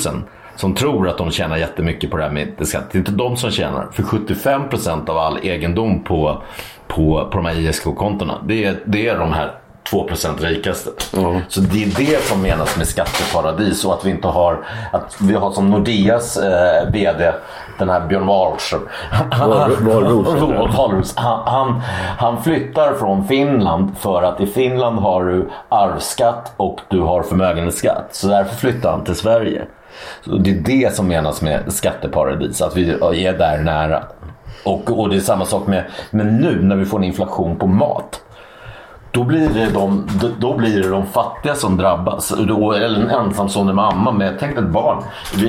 som 0.57 0.75
tror 0.75 1.09
att 1.09 1.17
de 1.17 1.31
tjänar 1.31 1.57
jättemycket 1.57 2.11
på 2.11 2.17
det 2.17 2.23
här 2.23 2.31
med 2.31 2.67
skatt. 2.67 2.83
Det 2.91 2.97
är 2.97 2.99
inte 2.99 3.11
de 3.11 3.37
som 3.37 3.51
tjänar. 3.51 3.87
För 3.91 4.03
75% 4.03 5.09
av 5.09 5.17
all 5.17 5.37
egendom 5.37 6.03
på, 6.03 6.41
på, 6.87 7.27
på 7.31 7.37
de 7.37 7.45
här 7.45 7.55
ISK-kontona, 7.55 8.33
det 8.47 8.65
är, 8.65 8.79
det 8.85 9.07
är 9.07 9.19
de 9.19 9.33
här 9.33 9.51
2% 9.91 10.41
rikaste. 10.41 10.89
Mm. 11.17 11.41
Så 11.47 11.61
det 11.61 11.83
är 11.83 11.87
det 11.97 12.23
som 12.23 12.41
menas 12.41 12.77
med 12.77 12.87
skatteparadis 12.87 13.85
och 13.85 13.93
att 13.93 14.05
vi 14.05 14.09
inte 14.09 14.27
har, 14.27 14.65
att 14.91 15.17
vi 15.21 15.33
har 15.33 15.51
som 15.51 15.69
Nordeas 15.69 16.37
eh, 16.37 16.91
VD, 16.91 17.33
den 17.79 17.89
här 17.89 18.07
Björn 18.07 18.25
Wahlström. 18.25 18.81
Wahlroos. 19.39 21.13
Han, 21.17 21.39
han, 21.45 21.81
han 22.17 22.43
flyttar 22.43 22.93
från 22.93 23.27
Finland 23.27 23.97
för 23.97 24.23
att 24.23 24.41
i 24.41 24.47
Finland 24.47 24.99
har 24.99 25.25
du 25.25 25.49
arvsskatt 25.69 26.53
och 26.57 26.79
du 26.89 27.01
har 27.01 27.23
förmögenhetsskatt. 27.23 28.07
Så 28.11 28.27
därför 28.27 28.55
flyttar 28.55 28.91
han 28.91 29.03
till 29.03 29.15
Sverige. 29.15 29.65
Så 30.25 30.37
det 30.37 30.49
är 30.49 30.55
det 30.55 30.95
som 30.95 31.07
menas 31.07 31.41
med 31.41 31.73
skatteparadis, 31.73 32.61
att 32.61 32.75
vi 32.77 32.91
är 33.25 33.37
där 33.37 33.57
nära. 33.57 34.03
Och, 34.63 34.99
och 34.99 35.09
det 35.09 35.15
är 35.15 35.19
samma 35.19 35.45
sak 35.45 35.67
med, 35.67 35.83
men 36.11 36.37
nu 36.37 36.61
när 36.61 36.75
vi 36.75 36.85
får 36.85 36.97
en 36.97 37.03
inflation 37.03 37.55
på 37.55 37.67
mat 37.67 38.21
då 39.17 39.23
blir, 39.23 39.49
det 39.49 39.69
de, 39.73 40.07
då 40.39 40.57
blir 40.57 40.83
det 40.83 40.89
de 40.89 41.05
fattiga 41.05 41.55
som 41.55 41.77
drabbas. 41.77 42.31
eller 42.31 43.01
en 43.01 43.09
ensamstående 43.09 43.73
mamma 43.73 44.11
med 44.11 44.37
tänk 44.39 44.57
ett 44.57 44.69
barn. 44.69 45.03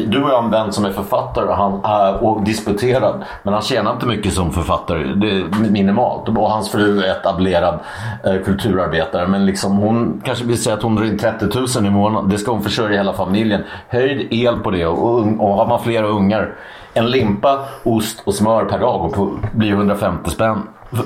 Du 0.06 0.22
och 0.22 0.30
jag 0.30 0.36
har 0.36 0.42
en 0.42 0.50
vän 0.50 0.72
som 0.72 0.84
är 0.84 0.92
författare 0.92 1.44
och, 1.44 1.56
han, 1.56 2.14
och 2.14 2.42
disputerad. 2.42 3.24
Men 3.42 3.54
han 3.54 3.62
tjänar 3.62 3.92
inte 3.92 4.06
mycket 4.06 4.32
som 4.32 4.52
författare. 4.52 5.14
Det 5.14 5.30
är 5.30 5.70
minimalt. 5.70 6.28
Och 6.28 6.50
hans 6.50 6.70
fru 6.70 7.02
är 7.02 7.10
etablerad 7.10 7.78
eh, 8.24 8.42
kulturarbetare. 8.44 9.26
Men 9.26 9.46
liksom 9.46 9.76
hon 9.76 10.22
kanske 10.24 10.44
vill 10.44 10.62
säga 10.62 10.76
att 10.76 10.82
hon 10.82 10.94
drar 10.94 11.04
in 11.04 11.18
30 11.18 11.46
000 11.78 11.86
i 11.86 11.90
månaden. 11.90 12.30
Det 12.30 12.38
ska 12.38 12.52
hon 12.52 12.62
försörja 12.62 12.96
hela 12.96 13.12
familjen. 13.12 13.62
Höjd 13.88 14.28
el 14.30 14.56
på 14.56 14.70
det 14.70 14.86
och, 14.86 15.14
och, 15.14 15.26
och 15.38 15.54
har 15.54 15.66
man 15.66 15.80
flera 15.82 16.06
ungar. 16.06 16.54
En 16.94 17.10
limpa, 17.10 17.58
ost 17.82 18.22
och 18.24 18.34
smör 18.34 18.64
per 18.64 18.78
dag 18.78 19.18
och 19.18 19.28
blir 19.52 19.72
150 19.72 20.30
spänn. 20.30 20.62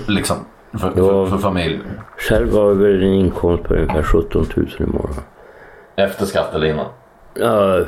Liksom. 0.07 0.37
För, 0.73 0.91
för, 0.91 1.27
för 1.27 1.39
familj? 1.39 1.81
Själv 2.17 2.53
har 2.53 2.69
jag 2.69 2.75
väl 2.75 3.03
en 3.03 3.13
inkomst 3.13 3.65
på 3.65 3.75
ungefär 3.75 4.03
17 4.03 4.47
000 4.57 4.67
i 4.79 4.83
månaden. 4.83 5.23
Efter 5.97 6.27
skatt 6.27 6.55
eller 6.55 6.67
innan? 6.67 6.87
Ja, 7.35 7.81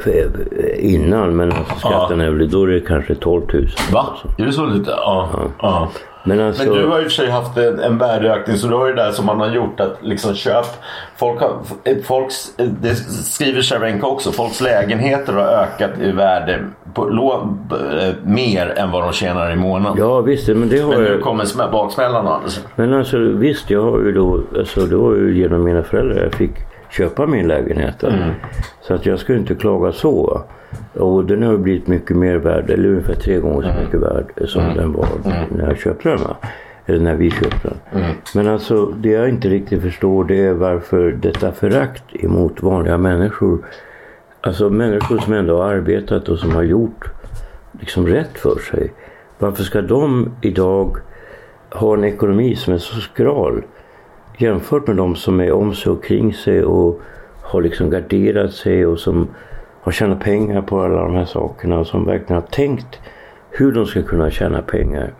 innan 0.76 1.36
men 1.36 1.52
alltså 1.52 1.74
skatten 1.74 2.20
ja. 2.20 2.26
är 2.26 2.30
väl, 2.30 2.50
då 2.50 2.62
är 2.62 2.66
det 2.66 2.80
kanske 2.80 3.14
12 3.14 3.42
000. 3.52 3.68
Va? 3.92 4.06
Är 4.38 4.46
det 4.46 4.52
så 4.52 4.66
lite? 4.66 4.90
Ja. 4.90 5.30
ja. 5.32 5.50
ja. 5.58 5.90
Men, 6.24 6.40
alltså... 6.40 6.64
men, 6.64 6.72
du 6.72 6.86
har 6.86 6.98
i 6.98 7.00
och 7.00 7.04
för 7.04 7.10
sig 7.10 7.30
haft 7.30 7.56
en, 7.56 7.78
en 7.78 7.98
värdeökning 7.98 8.56
så 8.56 8.68
då 8.68 8.84
är 8.84 8.88
det 8.88 9.02
där 9.02 9.12
som 9.12 9.26
man 9.26 9.40
har 9.40 9.48
gjort 9.48 9.80
att 9.80 9.98
liksom 10.00 10.34
köp. 10.34 10.66
Folk 11.16 11.40
har, 11.40 11.58
folks, 12.02 12.56
det 12.56 12.94
skriver 12.94 13.62
Cervenka 13.62 14.06
också, 14.06 14.32
folks 14.32 14.60
lägenheter 14.60 15.32
har 15.32 15.46
ökat 15.46 15.90
i 16.00 16.10
värde 16.10 16.64
på, 16.94 17.04
lo, 17.04 17.32
eh, 18.00 18.14
mer 18.24 18.74
än 18.78 18.90
vad 18.90 19.02
de 19.02 19.12
tjänar 19.12 19.52
i 19.52 19.56
månaden. 19.56 19.98
Ja 19.98 20.20
visst, 20.20 20.48
men 20.48 20.68
det 20.68 20.78
har 20.78 20.90
Men 20.90 21.02
nu 21.02 21.18
kommer 21.18 21.70
baksmällan 21.72 22.26
alltså. 22.26 22.60
Men 22.76 22.94
alltså 22.94 23.18
visst, 23.18 23.70
jag 23.70 23.82
har 23.82 23.98
ju 23.98 24.12
då, 24.12 24.40
alltså 24.58 24.80
det 24.80 24.96
var 24.96 25.14
ju 25.14 25.38
genom 25.38 25.64
mina 25.64 25.82
föräldrar 25.82 26.22
jag 26.22 26.34
fick 26.34 26.73
köpa 26.96 27.26
min 27.26 27.48
lägenhet. 27.48 28.02
Mm. 28.02 28.30
Så 28.80 28.94
att 28.94 29.06
jag 29.06 29.18
skulle 29.18 29.38
inte 29.38 29.54
klaga 29.54 29.92
så. 29.92 30.42
Och 30.92 31.24
den 31.24 31.42
har 31.42 31.56
blivit 31.56 31.86
mycket 31.86 32.16
mer 32.16 32.36
värd, 32.36 32.70
eller 32.70 32.88
ungefär 32.88 33.14
tre 33.14 33.38
gånger 33.38 33.62
så 33.62 33.68
mm. 33.68 33.84
mycket 33.84 34.00
värd 34.00 34.48
som 34.48 34.62
mm. 34.62 34.76
den 34.76 34.92
var 34.92 35.08
mm. 35.24 35.44
när 35.50 35.68
jag 35.68 35.78
köpte 35.78 36.08
den. 36.08 36.20
Eller 36.86 37.00
när 37.00 37.14
vi 37.14 37.30
köpte 37.30 37.68
den. 37.68 38.02
Mm. 38.02 38.16
Men 38.34 38.48
alltså 38.48 38.86
det 38.86 39.10
jag 39.10 39.28
inte 39.28 39.48
riktigt 39.48 39.82
förstår 39.82 40.24
det 40.24 40.44
är 40.46 40.52
varför 40.52 41.12
detta 41.12 41.52
förakt 41.52 42.04
emot 42.14 42.62
vanliga 42.62 42.98
människor. 42.98 43.58
Alltså 44.40 44.70
människor 44.70 45.18
som 45.18 45.32
ändå 45.32 45.62
har 45.62 45.74
arbetat 45.74 46.28
och 46.28 46.38
som 46.38 46.54
har 46.54 46.62
gjort 46.62 47.04
liksom 47.80 48.06
rätt 48.06 48.38
för 48.38 48.58
sig. 48.58 48.92
Varför 49.38 49.62
ska 49.62 49.82
de 49.82 50.30
idag 50.40 50.96
ha 51.70 51.94
en 51.94 52.04
ekonomi 52.04 52.56
som 52.56 52.74
är 52.74 52.78
så 52.78 53.00
skral 53.00 53.62
jämfört 54.36 54.86
med 54.86 54.96
de 54.96 55.16
som 55.16 55.40
är 55.40 55.52
om 55.52 55.74
sig 55.74 55.92
och 55.92 56.04
kring 56.04 56.34
sig 56.34 56.64
och 56.64 57.00
har 57.42 57.62
liksom 57.62 57.90
garderat 57.90 58.52
sig 58.52 58.86
och 58.86 58.98
som 58.98 59.28
har 59.80 59.92
tjänat 59.92 60.20
pengar 60.20 60.62
på 60.62 60.80
alla 60.80 61.02
de 61.02 61.14
här 61.14 61.24
sakerna 61.24 61.78
och 61.78 61.86
som 61.86 62.06
verkligen 62.06 62.42
har 62.42 62.48
tänkt 62.48 63.00
hur 63.50 63.72
de 63.72 63.86
ska 63.86 64.02
kunna 64.02 64.30
tjäna 64.30 64.62
pengar 64.62 65.14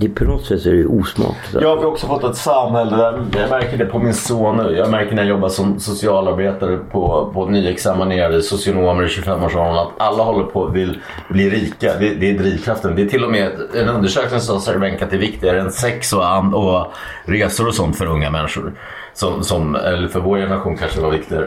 det 0.00 0.08
på 0.08 0.24
något 0.24 0.46
sätt 0.46 0.66
är 0.66 0.72
det 0.72 0.86
osmakligt. 0.86 1.62
Jag 1.62 1.76
har 1.76 1.84
också 1.84 2.06
fått 2.06 2.24
ett 2.24 2.36
samhälle 2.36 2.96
där, 2.96 3.24
jag 3.40 3.50
märker 3.50 3.76
det 3.76 3.84
på 3.84 3.98
min 3.98 4.14
son 4.14 4.56
nu. 4.56 4.76
Jag 4.76 4.90
märker 4.90 5.14
när 5.14 5.22
jag 5.22 5.28
jobbar 5.28 5.48
som 5.48 5.80
socialarbetare 5.80 6.78
på, 6.90 7.30
på 7.34 7.46
nyexaminerade 7.46 8.42
socionomer 8.42 9.04
i 9.04 9.06
25-årsåldern 9.06 9.76
att 9.76 9.88
alla 9.96 10.22
håller 10.22 10.44
på 10.44 10.66
att 10.66 10.74
vill 10.74 11.00
bli 11.28 11.50
rika. 11.50 11.98
Det, 11.98 12.14
det, 12.14 12.30
är 12.30 12.38
drivkraften. 12.38 12.96
Det 12.96 13.02
är 13.02 13.06
till 13.06 13.24
och 13.24 13.30
med 13.30 13.50
en 13.74 13.88
undersökning 13.88 14.40
som 14.40 14.60
säger 14.60 15.02
att 15.02 15.10
det 15.10 15.16
är 15.16 15.20
viktigare 15.20 15.60
än 15.60 15.70
sex 15.70 16.12
och, 16.12 16.54
och 16.54 16.92
resor 17.24 17.68
och 17.68 17.74
sånt 17.74 17.98
för 17.98 18.06
unga 18.06 18.30
människor. 18.30 18.72
Som, 19.14 19.44
som, 19.44 19.74
eller 19.74 20.08
för 20.08 20.20
vår 20.20 20.38
generation 20.38 20.76
kanske 20.76 21.00
var 21.00 21.10
viktigare. 21.10 21.46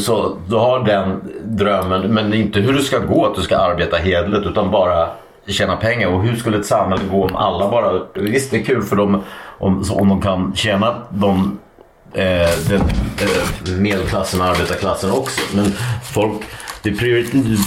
Så 0.00 0.36
du 0.48 0.56
har 0.56 0.84
den 0.84 1.20
drömmen, 1.44 2.14
men 2.14 2.34
inte 2.34 2.60
hur 2.60 2.72
det 2.72 2.82
ska 2.82 2.98
gå 2.98 3.26
att 3.26 3.34
du 3.34 3.42
ska 3.42 3.56
arbeta 3.56 3.96
hedligt 3.96 4.46
utan 4.46 4.70
bara 4.70 5.08
tjäna 5.46 5.76
pengar. 5.76 6.08
Och 6.08 6.22
hur 6.22 6.36
skulle 6.36 6.58
ett 6.58 6.66
samhälle 6.66 7.02
gå 7.10 7.24
om 7.24 7.36
alla 7.36 7.70
bara... 7.70 8.02
Visst, 8.14 8.50
det 8.50 8.60
är 8.60 8.64
kul 8.64 8.82
för 8.82 8.96
dem 8.96 9.22
om, 9.58 9.84
om 9.90 10.08
de 10.08 10.20
kan 10.20 10.52
tjäna 10.54 11.02
de, 11.08 11.58
eh, 12.12 12.50
den, 12.68 12.80
eh, 12.80 13.78
medelklassen 13.78 14.40
och 14.40 14.46
arbetarklassen 14.46 15.10
också. 15.10 15.40
Men 15.56 15.64
folk 16.12 16.42
det 16.84 16.92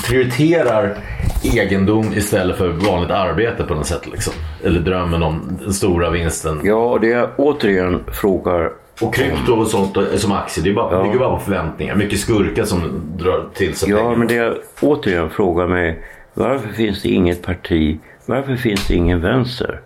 prioriterar 0.08 0.98
egendom 1.44 2.14
istället 2.14 2.58
för 2.58 2.68
vanligt 2.68 3.12
arbete 3.12 3.64
på 3.64 3.76
något 3.76 3.86
sätt. 3.86 4.08
Liksom. 4.08 4.34
Eller 4.64 4.80
drömmen 4.80 5.24
om 5.24 5.58
den 5.64 5.74
stora 5.74 6.10
vinsten. 6.10 6.62
Ja, 6.64 6.98
det 7.02 7.08
jag 7.08 7.30
återigen 7.38 8.04
frågar 8.12 8.72
och 9.02 9.16
krypto 9.16 9.54
och 9.54 9.68
sånt 9.68 9.98
som 10.16 10.32
aktier, 10.32 10.64
det, 10.64 10.70
är 10.70 10.74
bara, 10.74 10.96
ja. 10.96 11.04
bygger 11.04 11.20
bara 11.20 11.38
på 11.38 11.44
förväntningar. 11.44 11.96
Mycket 11.96 12.20
skurkar 12.20 12.64
som 12.64 13.02
drar 13.18 13.46
till 13.54 13.76
sig 13.76 13.90
Ja, 13.90 13.98
pengar. 13.98 14.16
men 14.16 14.28
det 14.28 14.34
jag 14.34 14.56
återigen 14.82 15.30
frågar 15.30 15.68
mig 15.68 16.04
varför 16.38 16.70
finns 16.70 17.02
det 17.02 17.10
inget 17.10 17.42
parti? 17.42 18.00
Varför 18.26 18.56
finns 18.56 18.88
det 18.88 18.96
ingen 18.96 19.22
vänster? 19.22 19.82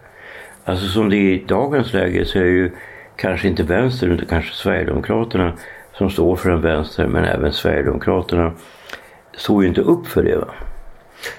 Alltså 0.66 0.88
som 0.88 1.10
det 1.10 1.16
är 1.16 1.34
i 1.34 1.44
dagens 1.48 1.94
läge 1.94 2.26
så 2.26 2.40
är 2.40 2.44
ju 2.44 2.72
kanske 3.16 3.48
inte 3.48 3.64
vänster 3.64 4.08
utan 4.08 4.26
kanske 4.26 4.54
Sverigedemokraterna 4.54 5.54
som 5.94 6.10
står 6.10 6.36
för 6.36 6.50
en 6.50 6.62
vänster 6.62 7.08
men 7.08 7.26
även 7.26 7.54
Sverigedemokraterna 7.54 8.54
står 9.38 9.64
ju 9.64 9.70
inte 9.70 9.82
upp 9.82 10.08
för 10.08 10.24
det. 10.24 10.38
Va? 10.38 10.48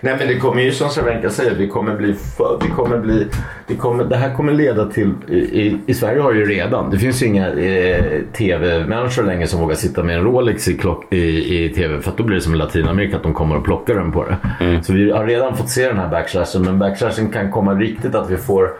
Nej 0.00 0.16
men 0.18 0.28
det 0.28 0.38
kommer 0.38 0.62
ju 0.62 0.72
som 0.72 0.90
Cervenka 0.90 1.30
säger, 1.30 1.54
vi 1.54 1.68
kommer 1.68 1.96
bli, 1.96 2.14
för, 2.14 2.58
vi 2.62 2.70
kommer 2.70 2.98
bli 2.98 3.26
det, 3.66 3.74
kommer, 3.74 4.04
det 4.04 4.16
här 4.16 4.34
kommer 4.34 4.52
leda 4.52 4.86
till, 4.86 5.12
i, 5.28 5.78
i 5.86 5.94
Sverige 5.94 6.20
har 6.20 6.32
ju 6.32 6.44
redan, 6.44 6.90
det 6.90 6.98
finns 6.98 7.22
ju 7.22 7.26
inga 7.26 7.48
eh, 7.48 8.20
tv-människor 8.32 9.22
längre 9.22 9.46
som 9.46 9.60
vågar 9.60 9.74
sitta 9.74 10.02
med 10.02 10.16
en 10.16 10.24
Rolex 10.24 10.68
i, 10.68 10.78
klock, 10.78 11.12
i, 11.12 11.64
i 11.64 11.68
tv 11.68 12.00
för 12.00 12.10
att 12.10 12.16
då 12.16 12.24
blir 12.24 12.36
det 12.36 12.42
som 12.42 12.54
i 12.54 12.56
Latinamerika 12.56 13.16
att 13.16 13.22
de 13.22 13.34
kommer 13.34 13.56
och 13.56 13.64
plockar 13.64 13.94
den 13.94 14.12
på 14.12 14.24
det. 14.24 14.36
Mm. 14.60 14.82
Så 14.82 14.92
vi 14.92 15.10
har 15.10 15.26
redan 15.26 15.56
fått 15.56 15.70
se 15.70 15.88
den 15.88 15.98
här 15.98 16.08
backslashen 16.08 16.62
men 16.62 16.78
backslashen 16.78 17.30
kan 17.30 17.50
komma 17.50 17.74
riktigt 17.74 18.14
att 18.14 18.30
vi 18.30 18.36
får 18.36 18.70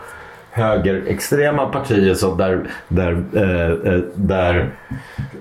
högerextrema 0.53 1.65
partier 1.65 2.13
så 2.13 2.35
där, 2.35 2.63
där, 2.87 3.23
eh, 3.33 3.93
eh, 3.93 4.01
där 4.15 4.71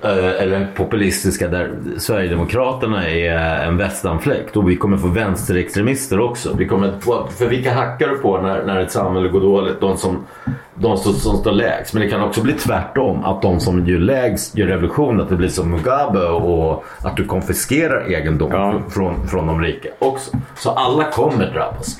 eh, 0.02 0.42
eller 0.42 0.66
populistiska 0.76 1.48
där 1.48 1.70
Sverigedemokraterna 1.98 3.08
är 3.08 3.66
en 3.66 3.76
västanfläkt 3.76 4.56
och 4.56 4.70
vi 4.70 4.76
kommer 4.76 4.96
få 4.96 5.08
vänsterextremister 5.08 6.20
också. 6.20 6.54
Vi 6.56 6.66
kommer 6.66 6.92
få, 7.00 7.26
för 7.26 7.46
vilka 7.46 7.74
hackar 7.74 8.08
du 8.08 8.18
på 8.18 8.40
när, 8.40 8.64
när 8.64 8.80
ett 8.80 8.92
samhälle 8.92 9.28
går 9.28 9.40
dåligt? 9.40 9.80
De 9.80 9.96
som, 9.96 10.26
de 10.74 10.96
som, 10.96 11.12
som 11.12 11.36
står 11.36 11.52
lägst. 11.52 11.94
Men 11.94 12.02
det 12.02 12.08
kan 12.08 12.22
också 12.22 12.42
bli 12.42 12.52
tvärtom. 12.52 13.24
Att 13.24 13.42
de 13.42 13.60
som 13.60 13.86
gör 13.86 13.98
lägst 13.98 14.58
gör 14.58 14.66
revolution. 14.66 15.20
Att 15.20 15.28
det 15.28 15.36
blir 15.36 15.48
som 15.48 15.70
Mugabe 15.70 16.28
och 16.28 16.84
att 17.04 17.16
du 17.16 17.24
konfiskerar 17.24 18.12
egendom 18.12 18.50
ja. 18.52 18.82
från, 18.88 19.28
från 19.28 19.46
de 19.46 19.60
rika 19.60 19.88
också. 19.98 20.30
Så 20.54 20.70
alla 20.70 21.04
kommer 21.04 21.52
drabbas. 21.52 21.98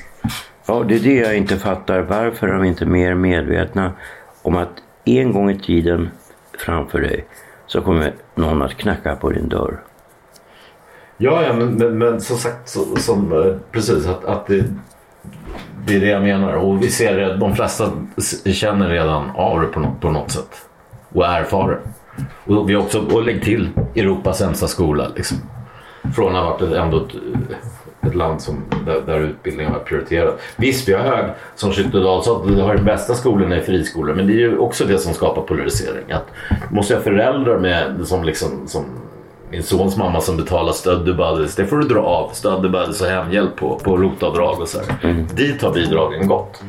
Ja, 0.65 0.83
det 0.87 0.95
är 0.95 0.99
det 0.99 1.15
jag 1.15 1.37
inte 1.37 1.57
fattar. 1.57 2.01
Varför 2.01 2.47
är 2.47 2.53
de 2.53 2.63
inte 2.63 2.85
mer 2.85 3.13
medvetna 3.13 3.91
om 4.41 4.55
att 4.55 4.69
en 5.05 5.31
gång 5.31 5.51
i 5.51 5.59
tiden 5.59 6.09
framför 6.57 7.01
dig 7.01 7.25
så 7.65 7.81
kommer 7.81 8.13
någon 8.35 8.61
att 8.61 8.77
knacka 8.77 9.15
på 9.15 9.29
din 9.29 9.49
dörr. 9.49 9.79
Ja, 11.17 11.43
ja 11.43 11.53
men, 11.53 11.73
men, 11.75 11.97
men 11.97 12.21
som 12.21 12.37
sagt, 12.37 12.69
så, 12.69 12.95
som, 12.95 13.31
eh, 13.31 13.55
precis 13.71 14.07
att, 14.07 14.25
att 14.25 14.47
det, 14.47 14.65
det 15.85 15.95
är 15.95 15.99
det 15.99 16.07
jag 16.07 16.23
menar. 16.23 16.53
Och 16.53 16.81
vi 16.83 16.89
ser 16.89 17.17
det, 17.17 17.37
de 17.37 17.55
flesta 17.55 17.91
känner 18.45 18.89
redan 18.89 19.31
av 19.35 19.61
det 19.61 19.67
på 19.67 19.79
något, 19.79 20.01
på 20.01 20.11
något 20.11 20.31
sätt. 20.31 20.67
Och 21.13 21.25
erfar 21.25 21.69
det. 21.69 21.79
Och 22.53 22.69
vi 22.69 22.75
också, 22.75 23.05
och 23.13 23.23
lägg 23.23 23.43
till 23.43 23.69
Europas 23.95 24.37
sämsta 24.37 24.67
skola. 24.67 25.07
Liksom. 25.15 25.37
Från 26.15 26.35
att 26.35 26.43
ha 26.43 26.57
varit 26.57 26.73
ändå 26.73 26.97
ett 27.05 27.15
eh, 27.15 27.57
ett 28.07 28.15
land 28.15 28.41
som, 28.41 28.63
där, 28.85 29.01
där 29.05 29.19
utbildning 29.19 29.67
har 29.67 29.79
prioriterat. 29.79 30.41
Visst, 30.55 30.89
vi 30.89 30.93
har 30.93 31.01
hög, 31.01 31.25
som 31.55 31.71
Skyttedal 31.71 32.23
sa, 32.23 32.43
vi 32.47 32.61
har 32.61 32.75
de 32.75 32.83
bästa 32.83 33.13
skolorna 33.13 33.57
i 33.57 33.61
friskolor. 33.61 34.15
Men 34.15 34.27
det 34.27 34.33
är 34.33 34.37
ju 34.37 34.57
också 34.57 34.85
det 34.85 34.97
som 34.97 35.13
skapar 35.13 35.41
polarisering. 35.41 36.11
Att 36.11 36.27
måste 36.71 36.93
jag 36.93 37.03
föräldrar 37.03 37.59
med, 37.59 38.07
som, 38.07 38.23
liksom, 38.23 38.67
som 38.67 38.85
min 39.53 39.63
sons 39.63 39.97
mamma 39.97 40.21
som 40.21 40.37
betalar 40.37 40.71
stödbuddies. 40.71 41.55
Det 41.55 41.65
får 41.65 41.77
du 41.77 41.87
dra 41.87 41.99
av. 41.99 42.29
Stödbuddies 42.33 43.01
och 43.01 43.07
hemhjälp 43.07 43.55
på, 43.55 43.79
på 43.83 43.97
rotavdrag 43.97 44.61
och 44.61 44.67
så 44.67 44.79
mm. 45.01 45.27
Dit 45.35 45.61
har 45.61 45.73
bidragen 45.73 46.27
gått. 46.27 46.63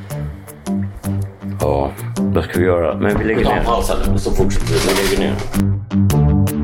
Ja, 1.60 1.90
vad 2.18 2.44
ska 2.44 2.60
vi 2.60 2.66
göra? 2.66 2.94
Men 2.94 3.18
vi 3.18 3.24
lägger 3.24 3.44
ner. 3.44 3.44
Vi 3.44 3.44
tar 3.44 3.56
en 3.56 3.64
paus 3.64 3.90
här 3.90 4.12
nu 4.12 4.18
så 4.18 4.30
fortsätter 4.30 4.66
vi. 4.66 5.16
Vi 5.16 5.16
lägger 5.16 5.30
ner. 5.30 6.63